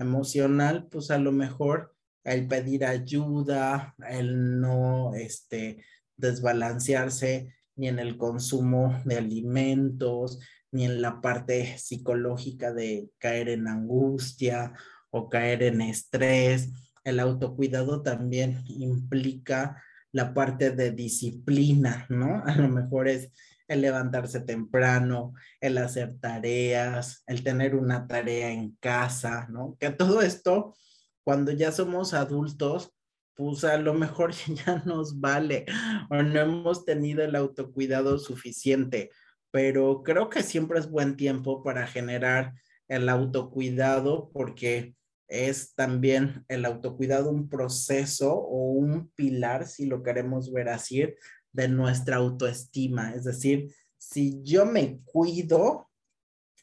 emocional, 0.00 0.88
pues 0.90 1.10
a 1.10 1.18
lo 1.18 1.30
mejor 1.30 1.94
el 2.24 2.48
pedir 2.48 2.84
ayuda, 2.84 3.94
el 4.08 4.60
no, 4.60 5.14
este, 5.14 5.84
desbalancearse 6.16 7.54
ni 7.76 7.88
en 7.88 7.98
el 7.98 8.16
consumo 8.16 9.00
de 9.04 9.16
alimentos, 9.16 10.40
ni 10.72 10.84
en 10.84 11.00
la 11.00 11.20
parte 11.20 11.78
psicológica 11.78 12.72
de 12.72 13.10
caer 13.18 13.48
en 13.48 13.68
angustia 13.68 14.74
o 15.10 15.28
caer 15.28 15.62
en 15.62 15.80
estrés. 15.80 16.70
El 17.04 17.20
autocuidado 17.20 18.02
también 18.02 18.62
implica 18.66 19.82
la 20.12 20.34
parte 20.34 20.70
de 20.72 20.90
disciplina, 20.90 22.06
¿no? 22.08 22.42
A 22.44 22.54
lo 22.56 22.68
mejor 22.68 23.08
es 23.08 23.30
el 23.70 23.82
levantarse 23.82 24.40
temprano, 24.40 25.32
el 25.60 25.78
hacer 25.78 26.18
tareas, 26.18 27.22
el 27.28 27.44
tener 27.44 27.76
una 27.76 28.08
tarea 28.08 28.50
en 28.50 28.72
casa, 28.80 29.46
¿no? 29.48 29.76
Que 29.78 29.90
todo 29.90 30.22
esto, 30.22 30.74
cuando 31.22 31.52
ya 31.52 31.70
somos 31.70 32.12
adultos, 32.12 32.92
pues 33.36 33.62
a 33.62 33.78
lo 33.78 33.94
mejor 33.94 34.32
ya 34.66 34.82
nos 34.84 35.20
vale 35.20 35.66
o 36.10 36.20
no 36.20 36.40
hemos 36.40 36.84
tenido 36.84 37.22
el 37.22 37.36
autocuidado 37.36 38.18
suficiente, 38.18 39.10
pero 39.52 40.02
creo 40.02 40.28
que 40.30 40.42
siempre 40.42 40.80
es 40.80 40.90
buen 40.90 41.16
tiempo 41.16 41.62
para 41.62 41.86
generar 41.86 42.54
el 42.88 43.08
autocuidado 43.08 44.30
porque 44.32 44.96
es 45.28 45.76
también 45.76 46.44
el 46.48 46.64
autocuidado 46.64 47.30
un 47.30 47.48
proceso 47.48 48.34
o 48.34 48.72
un 48.72 49.10
pilar, 49.10 49.68
si 49.68 49.86
lo 49.86 50.02
queremos 50.02 50.52
ver 50.52 50.70
así, 50.70 51.06
de 51.52 51.68
nuestra 51.68 52.16
autoestima. 52.16 53.14
Es 53.14 53.24
decir, 53.24 53.74
si 53.96 54.42
yo 54.42 54.66
me 54.66 55.00
cuido, 55.04 55.90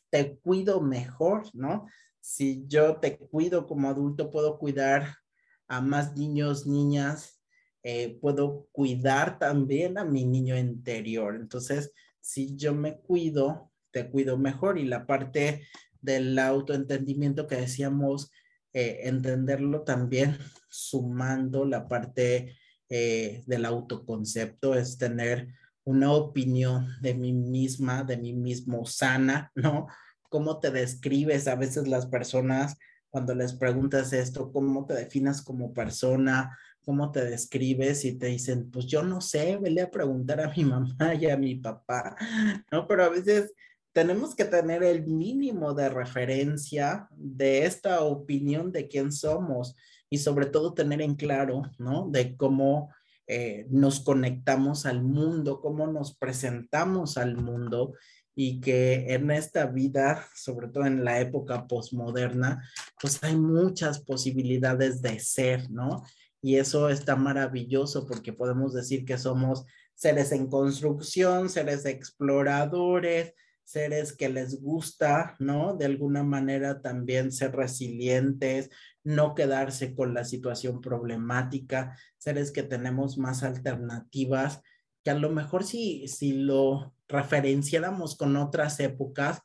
te 0.09 0.37
cuido 0.37 0.81
mejor, 0.81 1.43
¿no? 1.53 1.87
Si 2.19 2.65
yo 2.67 2.97
te 2.97 3.17
cuido 3.17 3.67
como 3.67 3.89
adulto, 3.89 4.31
puedo 4.31 4.57
cuidar 4.57 5.15
a 5.67 5.81
más 5.81 6.15
niños, 6.15 6.65
niñas, 6.65 7.41
eh, 7.83 8.17
puedo 8.19 8.67
cuidar 8.71 9.39
también 9.39 9.97
a 9.97 10.05
mi 10.05 10.25
niño 10.25 10.57
interior. 10.57 11.35
Entonces, 11.35 11.93
si 12.19 12.55
yo 12.55 12.73
me 12.73 12.97
cuido, 12.97 13.71
te 13.91 14.09
cuido 14.09 14.37
mejor. 14.37 14.77
Y 14.77 14.85
la 14.85 15.05
parte 15.05 15.65
del 16.01 16.37
autoentendimiento 16.39 17.47
que 17.47 17.55
decíamos, 17.55 18.31
eh, 18.73 19.01
entenderlo 19.03 19.83
también 19.83 20.37
sumando 20.69 21.65
la 21.65 21.87
parte 21.87 22.55
eh, 22.89 23.43
del 23.45 23.65
autoconcepto, 23.65 24.75
es 24.75 24.97
tener 24.97 25.49
una 25.83 26.11
opinión 26.11 26.87
de 27.01 27.13
mí 27.13 27.33
misma, 27.33 28.03
de 28.03 28.17
mí 28.17 28.33
mismo 28.33 28.85
sana, 28.85 29.51
¿no? 29.55 29.87
¿Cómo 30.29 30.59
te 30.59 30.71
describes? 30.71 31.47
A 31.47 31.55
veces 31.55 31.87
las 31.87 32.07
personas, 32.07 32.77
cuando 33.09 33.33
les 33.33 33.53
preguntas 33.53 34.11
esto, 34.11 34.51
¿cómo 34.51 34.85
te 34.85 34.93
defines 34.93 35.41
como 35.41 35.73
persona? 35.73 36.57
¿Cómo 36.83 37.11
te 37.11 37.23
describes? 37.23 38.03
Y 38.03 38.17
te 38.17 38.27
dicen, 38.27 38.69
pues 38.69 38.85
yo 38.85 39.03
no 39.03 39.21
sé, 39.21 39.57
vele 39.57 39.81
a 39.81 39.91
preguntar 39.91 40.41
a 40.41 40.53
mi 40.55 40.63
mamá 40.65 41.15
y 41.15 41.29
a 41.29 41.37
mi 41.37 41.55
papá, 41.55 42.17
¿no? 42.71 42.85
Pero 42.87 43.05
a 43.05 43.09
veces 43.09 43.53
tenemos 43.93 44.35
que 44.35 44.45
tener 44.45 44.83
el 44.83 45.07
mínimo 45.07 45.73
de 45.73 45.89
referencia 45.89 47.07
de 47.15 47.65
esta 47.65 48.01
opinión 48.01 48.71
de 48.71 48.87
quién 48.87 49.11
somos 49.11 49.75
y 50.09 50.19
sobre 50.19 50.45
todo 50.45 50.73
tener 50.73 51.01
en 51.01 51.15
claro, 51.15 51.63
¿no? 51.77 52.07
De 52.09 52.35
cómo 52.35 52.91
eh, 53.27 53.65
nos 53.69 53.99
conectamos 53.99 54.85
al 54.85 55.03
mundo, 55.03 55.59
cómo 55.59 55.87
nos 55.87 56.15
presentamos 56.15 57.17
al 57.17 57.35
mundo 57.35 57.93
y 58.35 58.61
que 58.61 59.13
en 59.13 59.31
esta 59.31 59.65
vida, 59.65 60.27
sobre 60.35 60.67
todo 60.67 60.85
en 60.85 61.03
la 61.03 61.19
época 61.19 61.67
posmoderna, 61.67 62.63
pues 63.01 63.21
hay 63.23 63.35
muchas 63.35 63.99
posibilidades 63.99 65.01
de 65.01 65.19
ser, 65.19 65.69
¿no? 65.71 66.03
Y 66.41 66.57
eso 66.57 66.89
está 66.89 67.15
maravilloso 67.15 68.05
porque 68.05 68.31
podemos 68.31 68.73
decir 68.73 69.05
que 69.05 69.17
somos 69.17 69.65
seres 69.95 70.31
en 70.31 70.47
construcción, 70.47 71.49
seres 71.49 71.85
exploradores, 71.85 73.33
seres 73.63 74.13
que 74.13 74.29
les 74.29 74.61
gusta, 74.61 75.35
¿no? 75.39 75.75
De 75.75 75.85
alguna 75.85 76.23
manera 76.23 76.81
también 76.81 77.31
ser 77.31 77.53
resilientes, 77.53 78.69
no 79.07 79.35
quedarse 79.35 79.95
con 79.95 80.13
la 80.13 80.25
situación 80.25 80.81
problemática, 80.81 81.97
seres 82.17 82.51
que 82.51 82.61
tenemos 82.61 83.17
más 83.17 83.41
alternativas, 83.41 84.61
que 85.01 85.11
a 85.11 85.15
lo 85.15 85.29
mejor 85.29 85.63
si, 85.63 86.09
si 86.09 86.33
lo 86.33 86.93
referenciáramos 87.07 88.17
con 88.17 88.35
otras 88.35 88.81
épocas, 88.81 89.41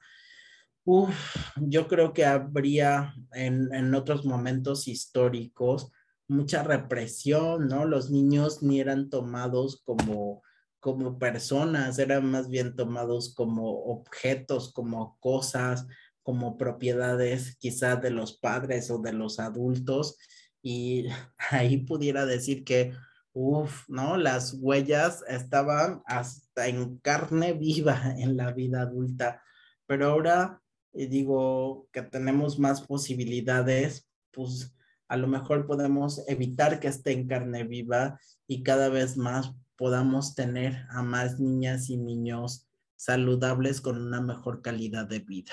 yo 1.54 1.86
creo 1.86 2.12
que 2.12 2.24
habría 2.24 3.14
en, 3.34 3.72
en 3.72 3.94
otros 3.94 4.24
momentos 4.24 4.88
históricos 4.88 5.92
mucha 6.26 6.64
represión, 6.64 7.68
¿no? 7.68 7.84
Los 7.84 8.10
niños 8.10 8.64
ni 8.64 8.80
eran 8.80 9.10
tomados 9.10 9.80
como 9.84 10.42
como 10.80 11.16
personas, 11.16 12.00
eran 12.00 12.28
más 12.28 12.48
bien 12.48 12.74
tomados 12.74 13.36
como 13.36 13.84
objetos, 13.84 14.72
como 14.72 15.16
cosas, 15.20 15.86
como 16.22 16.56
propiedades 16.58 17.56
quizás 17.56 18.00
de 18.00 18.10
los 18.10 18.38
padres 18.38 18.90
o 18.90 18.98
de 18.98 19.12
los 19.12 19.40
adultos. 19.40 20.16
Y 20.62 21.06
ahí 21.50 21.78
pudiera 21.78 22.26
decir 22.26 22.64
que, 22.64 22.92
uff, 23.32 23.88
¿no? 23.88 24.16
Las 24.16 24.56
huellas 24.60 25.24
estaban 25.28 26.02
hasta 26.06 26.68
en 26.68 26.98
carne 26.98 27.52
viva 27.52 28.14
en 28.18 28.36
la 28.36 28.52
vida 28.52 28.82
adulta. 28.82 29.42
Pero 29.86 30.06
ahora 30.06 30.62
y 30.92 31.06
digo 31.06 31.88
que 31.92 32.02
tenemos 32.02 32.58
más 32.58 32.82
posibilidades, 32.82 34.08
pues 34.30 34.74
a 35.08 35.16
lo 35.16 35.26
mejor 35.26 35.66
podemos 35.66 36.22
evitar 36.28 36.80
que 36.80 36.88
esté 36.88 37.12
en 37.12 37.26
carne 37.26 37.64
viva 37.64 38.18
y 38.46 38.62
cada 38.62 38.88
vez 38.88 39.16
más 39.16 39.52
podamos 39.76 40.34
tener 40.34 40.86
a 40.90 41.02
más 41.02 41.40
niñas 41.40 41.90
y 41.90 41.96
niños 41.96 42.68
saludables 42.96 43.80
con 43.80 44.00
una 44.00 44.20
mejor 44.20 44.62
calidad 44.62 45.06
de 45.06 45.20
vida. 45.20 45.52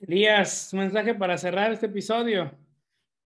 Elías, 0.00 0.72
mensaje 0.72 1.14
para 1.14 1.36
cerrar 1.36 1.70
este 1.72 1.84
episodio. 1.84 2.50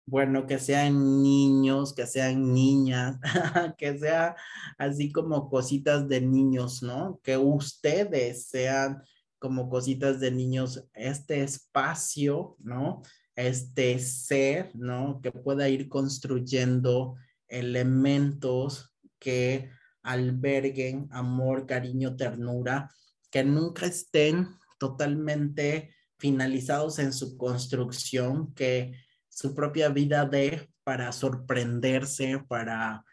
Bueno, 0.05 0.45
que 0.45 0.59
sean 0.59 1.23
niños, 1.23 1.93
que 1.93 2.05
sean 2.05 2.53
niñas, 2.53 3.17
que 3.77 3.97
sea 3.97 4.35
así 4.77 5.09
como 5.09 5.49
cositas 5.49 6.09
de 6.09 6.19
niños, 6.19 6.83
¿no? 6.83 7.21
Que 7.23 7.37
ustedes 7.37 8.47
sean 8.49 9.01
como 9.39 9.69
cositas 9.69 10.19
de 10.19 10.29
niños, 10.29 10.85
este 10.93 11.41
espacio, 11.41 12.57
¿no? 12.59 13.01
Este 13.33 13.97
ser, 13.99 14.75
¿no? 14.75 15.21
Que 15.21 15.31
pueda 15.31 15.69
ir 15.69 15.87
construyendo 15.87 17.15
elementos 17.47 18.93
que 19.19 19.69
alberguen 20.03 21.07
amor, 21.11 21.65
cariño, 21.65 22.17
ternura, 22.17 22.91
que 23.31 23.45
nunca 23.45 23.85
estén 23.85 24.49
totalmente 24.77 25.93
finalizados 26.17 26.99
en 26.99 27.13
su 27.13 27.37
construcción, 27.37 28.53
que 28.53 28.93
su 29.29 29.53
propia 29.53 29.89
vida 29.89 30.25
dé 30.25 30.69
para 30.83 31.11
sorprenderse, 31.11 32.43
para 32.47 33.05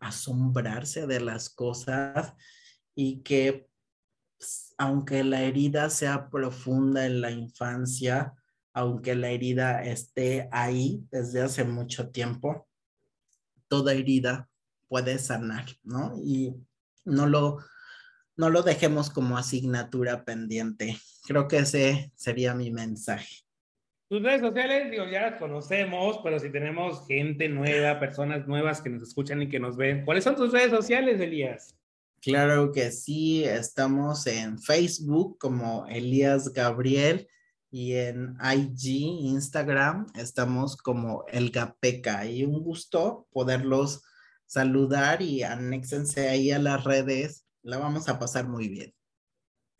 asombrarse 0.00 1.06
de 1.06 1.20
las 1.20 1.48
cosas 1.48 2.34
y 2.94 3.22
que 3.22 3.68
pues, 4.38 4.74
aunque 4.76 5.22
la 5.22 5.42
herida 5.42 5.88
sea 5.88 6.28
profunda 6.28 7.06
en 7.06 7.20
la 7.20 7.30
infancia, 7.30 8.34
aunque 8.72 9.14
la 9.14 9.28
herida 9.28 9.84
esté 9.84 10.48
ahí 10.50 11.06
desde 11.10 11.42
hace 11.42 11.64
mucho 11.64 12.10
tiempo, 12.10 12.68
toda 13.68 13.92
herida 13.94 14.48
puede 14.88 15.18
sanar, 15.18 15.66
¿no? 15.84 16.16
Y 16.16 16.56
no 17.04 17.26
lo, 17.26 17.58
no 18.36 18.50
lo 18.50 18.62
dejemos 18.62 19.10
como 19.10 19.38
asignatura 19.38 20.24
pendiente. 20.24 20.98
Creo 21.24 21.46
que 21.48 21.58
ese 21.58 22.12
sería 22.14 22.54
mi 22.54 22.70
mensaje. 22.70 23.42
Tus 24.08 24.22
redes 24.22 24.42
sociales, 24.42 24.90
digo, 24.90 25.06
ya 25.06 25.30
las 25.30 25.38
conocemos, 25.38 26.20
pero 26.22 26.38
si 26.38 26.50
tenemos 26.50 27.06
gente 27.06 27.48
nueva, 27.48 27.98
personas 27.98 28.46
nuevas 28.46 28.82
que 28.82 28.90
nos 28.90 29.02
escuchan 29.02 29.40
y 29.40 29.48
que 29.48 29.58
nos 29.58 29.76
ven, 29.76 30.04
¿cuáles 30.04 30.24
son 30.24 30.36
tus 30.36 30.52
redes 30.52 30.70
sociales, 30.70 31.18
Elías? 31.20 31.78
Claro 32.20 32.72
que 32.72 32.90
sí, 32.90 33.42
estamos 33.42 34.26
en 34.26 34.58
Facebook 34.58 35.38
como 35.38 35.86
Elías 35.88 36.52
Gabriel 36.52 37.26
y 37.70 37.94
en 37.94 38.36
IG, 38.38 39.24
Instagram, 39.30 40.06
estamos 40.14 40.76
como 40.76 41.24
El 41.28 41.50
Gapeca. 41.50 42.26
Y 42.26 42.44
un 42.44 42.62
gusto 42.62 43.26
poderlos 43.32 44.02
saludar 44.46 45.22
y 45.22 45.42
anéxense 45.42 46.28
ahí 46.28 46.50
a 46.50 46.58
las 46.58 46.84
redes. 46.84 47.46
La 47.62 47.78
vamos 47.78 48.10
a 48.10 48.18
pasar 48.18 48.46
muy 48.46 48.68
bien. 48.68 48.92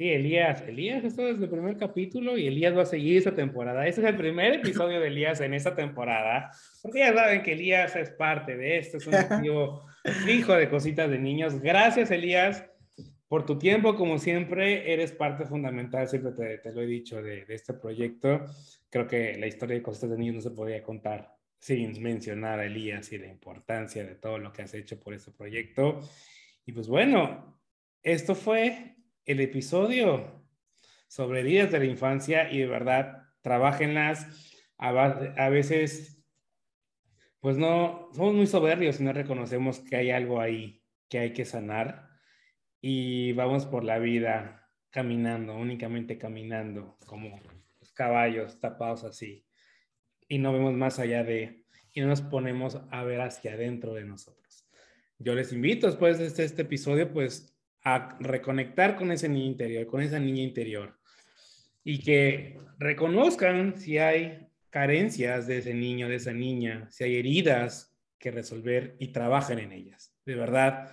Sí, 0.02 0.10
Elías, 0.10 0.62
Elías 0.62 1.04
esto 1.04 1.24
desde 1.24 1.44
el 1.44 1.48
primer 1.48 1.76
capítulo 1.76 2.36
y 2.36 2.48
Elías 2.48 2.76
va 2.76 2.82
a 2.82 2.86
seguir 2.86 3.18
esta 3.18 3.36
temporada. 3.36 3.86
Este 3.86 4.00
es 4.00 4.08
el 4.08 4.16
primer 4.16 4.54
episodio 4.54 4.98
de 4.98 5.06
Elías 5.06 5.40
en 5.40 5.54
esta 5.54 5.76
temporada, 5.76 6.50
porque 6.82 6.98
ya 6.98 7.14
saben 7.14 7.40
que 7.44 7.52
Elías 7.52 7.94
es 7.94 8.10
parte 8.10 8.56
de 8.56 8.78
esto, 8.78 8.96
es 8.96 9.06
un 9.06 9.14
activo 9.14 9.86
hijo 10.28 10.54
de 10.54 10.68
cositas 10.68 11.08
de 11.08 11.20
niños. 11.20 11.60
Gracias, 11.60 12.10
Elías, 12.10 12.64
por 13.28 13.46
tu 13.46 13.56
tiempo, 13.58 13.94
como 13.94 14.18
siempre, 14.18 14.92
eres 14.92 15.12
parte 15.12 15.46
fundamental, 15.46 16.08
siempre 16.08 16.32
te, 16.32 16.72
lo 16.72 16.82
he 16.82 16.86
dicho, 16.86 17.22
de, 17.22 17.44
de, 17.44 17.54
este 17.54 17.72
proyecto. 17.72 18.44
Creo 18.90 19.06
que 19.06 19.38
la 19.38 19.46
historia 19.46 19.76
de 19.76 19.82
cositas 19.84 20.10
de 20.10 20.18
niños 20.18 20.34
no 20.34 20.40
se 20.40 20.50
podría 20.50 20.82
contar 20.82 21.32
sin 21.60 22.02
mencionar 22.02 22.58
a 22.58 22.64
Elías 22.64 23.12
y 23.12 23.18
la 23.18 23.28
importancia 23.28 24.04
de 24.04 24.16
todo 24.16 24.38
lo 24.38 24.52
que 24.52 24.62
has 24.62 24.74
hecho 24.74 24.98
por 24.98 25.14
este 25.14 25.30
proyecto. 25.30 26.00
Y 26.66 26.72
pues 26.72 26.88
bueno, 26.88 27.56
esto 28.02 28.34
fue 28.34 28.96
el 29.26 29.40
episodio 29.40 30.42
sobre 31.08 31.40
heridas 31.40 31.70
de 31.70 31.78
la 31.78 31.84
infancia 31.84 32.50
y 32.50 32.58
de 32.58 32.66
verdad, 32.66 33.24
trabajenlas. 33.42 34.26
A, 34.78 35.48
veces, 35.48 36.24
pues 37.38 37.56
no, 37.56 38.08
somos 38.14 38.34
muy 38.34 38.46
soberbios 38.46 38.98
y 38.98 39.04
no 39.04 39.12
reconocemos 39.12 39.78
que 39.80 39.96
hay 39.96 40.10
algo 40.10 40.40
ahí 40.40 40.82
que 41.08 41.18
hay 41.18 41.32
que 41.34 41.44
sanar 41.44 42.08
y 42.80 43.32
vamos 43.34 43.66
por 43.66 43.84
la 43.84 43.98
vida 43.98 44.68
caminando, 44.90 45.54
únicamente 45.54 46.18
caminando, 46.18 46.96
como 47.06 47.38
los 47.78 47.92
caballos 47.92 48.58
tapados 48.58 49.04
así, 49.04 49.46
y 50.26 50.38
no 50.38 50.52
vemos 50.52 50.72
más 50.72 50.98
allá 50.98 51.22
de, 51.22 51.66
y 51.92 52.00
no 52.00 52.08
nos 52.08 52.22
ponemos 52.22 52.80
a 52.90 53.04
ver 53.04 53.20
hacia 53.20 53.52
adentro 53.52 53.92
de 53.92 54.04
nosotros. 54.04 54.66
Yo 55.18 55.34
les 55.34 55.52
invito 55.52 55.86
después 55.86 56.18
de 56.18 56.26
este, 56.26 56.44
este 56.44 56.62
episodio, 56.62 57.12
pues 57.12 57.54
a 57.84 58.16
reconectar 58.20 58.96
con 58.96 59.10
ese 59.12 59.28
niño 59.28 59.46
interior, 59.46 59.86
con 59.86 60.02
esa 60.02 60.18
niña 60.18 60.42
interior, 60.42 60.98
y 61.84 61.98
que 61.98 62.58
reconozcan 62.78 63.78
si 63.78 63.98
hay 63.98 64.46
carencias 64.70 65.46
de 65.46 65.58
ese 65.58 65.74
niño, 65.74 66.08
de 66.08 66.16
esa 66.16 66.32
niña, 66.32 66.88
si 66.90 67.04
hay 67.04 67.16
heridas 67.16 67.94
que 68.18 68.30
resolver 68.30 68.96
y 68.98 69.08
trabajen 69.08 69.58
en 69.58 69.72
ellas. 69.72 70.14
De 70.24 70.34
verdad, 70.34 70.92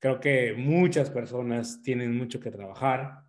creo 0.00 0.20
que 0.20 0.54
muchas 0.54 1.08
personas 1.08 1.82
tienen 1.82 2.16
mucho 2.16 2.40
que 2.40 2.50
trabajar. 2.50 3.22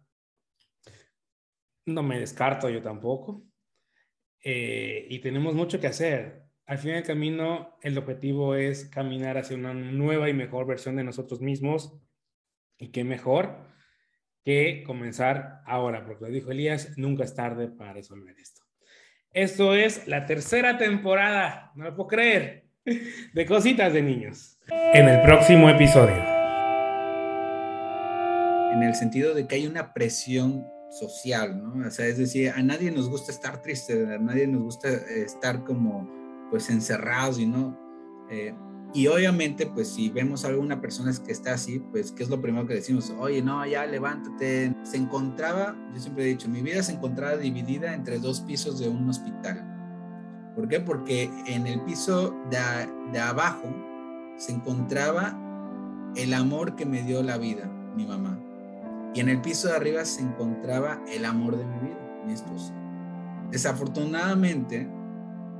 No 1.85 2.01
me 2.01 2.19
descarto 2.19 2.69
yo 2.69 2.81
tampoco. 2.81 3.43
Eh, 4.43 5.07
y 5.09 5.19
tenemos 5.19 5.53
mucho 5.53 5.79
que 5.79 5.87
hacer. 5.87 6.43
Al 6.65 6.79
fin 6.79 6.93
del 6.93 7.03
camino, 7.03 7.77
el 7.81 7.97
objetivo 7.97 8.55
es 8.55 8.85
caminar 8.85 9.37
hacia 9.37 9.55
una 9.55 9.73
nueva 9.73 10.27
y 10.27 10.33
mejor 10.33 10.65
versión 10.65 10.95
de 10.95 11.03
nosotros 11.03 11.39
mismos 11.39 11.93
y 12.77 12.89
qué 12.89 13.03
mejor 13.03 13.65
que 14.43 14.83
comenzar 14.85 15.61
ahora, 15.65 16.05
porque 16.05 16.25
lo 16.25 16.31
dijo 16.31 16.51
Elías, 16.51 16.97
nunca 16.97 17.23
es 17.23 17.33
tarde 17.33 17.67
para 17.67 17.93
resolver 17.93 18.35
esto. 18.39 18.61
Esto 19.31 19.75
es 19.75 20.07
la 20.07 20.25
tercera 20.25 20.77
temporada, 20.77 21.71
no 21.75 21.85
lo 21.85 21.95
puedo 21.95 22.07
creer, 22.07 22.67
de 23.33 23.45
Cositas 23.45 23.91
de 23.91 24.01
Niños. 24.01 24.59
En 24.93 25.09
el 25.09 25.21
próximo 25.21 25.69
episodio. 25.69 26.15
En 28.71 28.83
el 28.83 28.93
sentido 28.93 29.33
de 29.33 29.47
que 29.47 29.55
hay 29.55 29.67
una 29.67 29.93
presión 29.93 30.65
social, 30.91 31.61
¿no? 31.61 31.87
O 31.87 31.91
sea, 31.91 32.05
es 32.05 32.17
decir, 32.17 32.51
a 32.55 32.61
nadie 32.61 32.91
nos 32.91 33.09
gusta 33.09 33.31
estar 33.31 33.61
triste, 33.61 33.93
a 33.93 34.19
nadie 34.19 34.47
nos 34.47 34.61
gusta 34.61 34.89
estar 34.89 35.63
como, 35.63 36.09
pues, 36.51 36.69
encerrados 36.69 37.39
y 37.39 37.45
no. 37.45 37.79
Eh, 38.29 38.53
y 38.95 39.07
obviamente, 39.07 39.67
pues 39.67 39.89
si 39.89 40.09
vemos 40.09 40.45
a 40.45 40.47
alguna 40.47 40.79
persona 40.79 41.11
que 41.25 41.33
está 41.33 41.53
así, 41.53 41.79
pues 41.91 42.13
¿qué 42.13 42.23
es 42.23 42.29
lo 42.29 42.41
primero 42.41 42.65
que 42.65 42.75
decimos? 42.75 43.13
Oye, 43.19 43.41
no, 43.41 43.65
ya 43.65 43.85
levántate. 43.85 44.73
Se 44.83 44.95
encontraba, 44.95 45.75
yo 45.93 45.99
siempre 45.99 46.23
he 46.23 46.27
dicho, 46.27 46.47
mi 46.47 46.61
vida 46.61 46.81
se 46.81 46.93
encontraba 46.93 47.35
dividida 47.35 47.93
entre 47.93 48.19
dos 48.19 48.39
pisos 48.39 48.79
de 48.79 48.87
un 48.87 49.09
hospital. 49.09 50.53
¿Por 50.55 50.69
qué? 50.69 50.79
Porque 50.79 51.29
en 51.45 51.67
el 51.67 51.81
piso 51.81 52.33
de, 52.49 52.57
de 53.11 53.19
abajo 53.19 53.67
se 54.37 54.53
encontraba 54.53 55.37
el 56.15 56.33
amor 56.33 56.77
que 56.77 56.85
me 56.85 57.03
dio 57.03 57.21
la 57.21 57.37
vida, 57.37 57.69
mi 57.97 58.05
mamá. 58.05 58.39
Y 59.13 59.19
en 59.19 59.27
el 59.27 59.41
piso 59.41 59.67
de 59.67 59.75
arriba 59.75 60.05
se 60.05 60.21
encontraba 60.21 61.01
el 61.11 61.25
amor 61.25 61.57
de 61.57 61.65
mi 61.65 61.79
vida, 61.79 62.21
mi 62.25 62.31
esposa. 62.31 62.73
Desafortunadamente, 63.51 64.89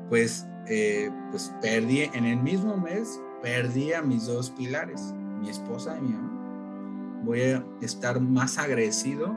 pues, 0.08 0.48
eh, 0.68 1.12
pues 1.32 1.54
perdí 1.62 2.04
en 2.14 2.24
el 2.24 2.38
mismo 2.38 2.78
mes 2.78 3.20
perdí 3.46 3.94
a 3.94 4.02
mis 4.02 4.26
dos 4.26 4.50
pilares, 4.50 5.14
mi 5.40 5.50
esposa 5.50 5.96
y 6.00 6.02
mi 6.02 6.14
mamá. 6.14 7.22
Voy 7.24 7.42
a 7.42 7.64
estar 7.80 8.20
más 8.20 8.58
agradecido 8.58 9.36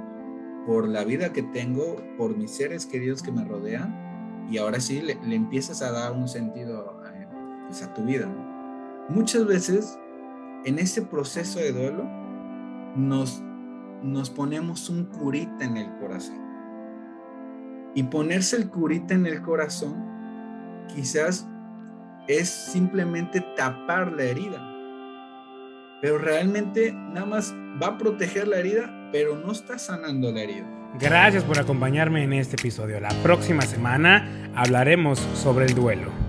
por 0.66 0.88
la 0.88 1.04
vida 1.04 1.34
que 1.34 1.42
tengo, 1.42 1.96
por 2.16 2.34
mis 2.34 2.52
seres 2.52 2.86
queridos 2.86 3.22
que 3.22 3.30
me 3.30 3.44
rodean, 3.44 4.46
y 4.50 4.56
ahora 4.56 4.80
sí 4.80 5.02
le, 5.02 5.18
empiezas 5.34 5.82
a 5.82 5.92
dar 5.92 6.12
un 6.12 6.26
sentido 6.26 7.02
eh, 7.04 7.26
pues, 7.66 7.82
a 7.82 7.92
tu 7.92 8.02
vida. 8.02 8.26
Muchas 9.10 9.44
veces 9.44 9.98
en 10.64 10.78
ese 10.78 11.02
proceso 11.02 11.58
de 11.58 11.72
duelo 11.72 12.04
nos, 12.96 13.42
nos 14.02 14.30
ponemos 14.30 14.88
un 14.88 15.04
curita 15.04 15.66
en 15.66 15.76
el 15.76 15.94
corazón. 15.98 16.40
Y 17.94 18.04
ponerse 18.04 18.56
el 18.56 18.70
curita 18.70 19.12
en 19.12 19.26
el 19.26 19.42
corazón 19.42 20.02
quizás 20.94 21.46
es 22.28 22.48
simplemente 22.48 23.40
tapar 23.56 24.12
la 24.12 24.24
herida. 24.24 24.64
Pero 26.00 26.18
realmente 26.18 26.92
nada 26.92 27.26
más 27.26 27.54
va 27.82 27.88
a 27.88 27.98
proteger 27.98 28.46
la 28.46 28.58
herida, 28.58 29.08
pero 29.10 29.36
no 29.36 29.50
está 29.50 29.78
sanando 29.78 30.30
la 30.30 30.42
herida. 30.42 30.66
Gracias 31.00 31.42
por 31.42 31.58
acompañarme 31.58 32.22
en 32.24 32.32
este 32.32 32.56
episodio. 32.56 33.00
La 33.00 33.10
próxima 33.22 33.62
semana 33.62 34.50
hablaremos 34.54 35.18
sobre 35.34 35.66
el 35.66 35.74
duelo. 35.74 36.27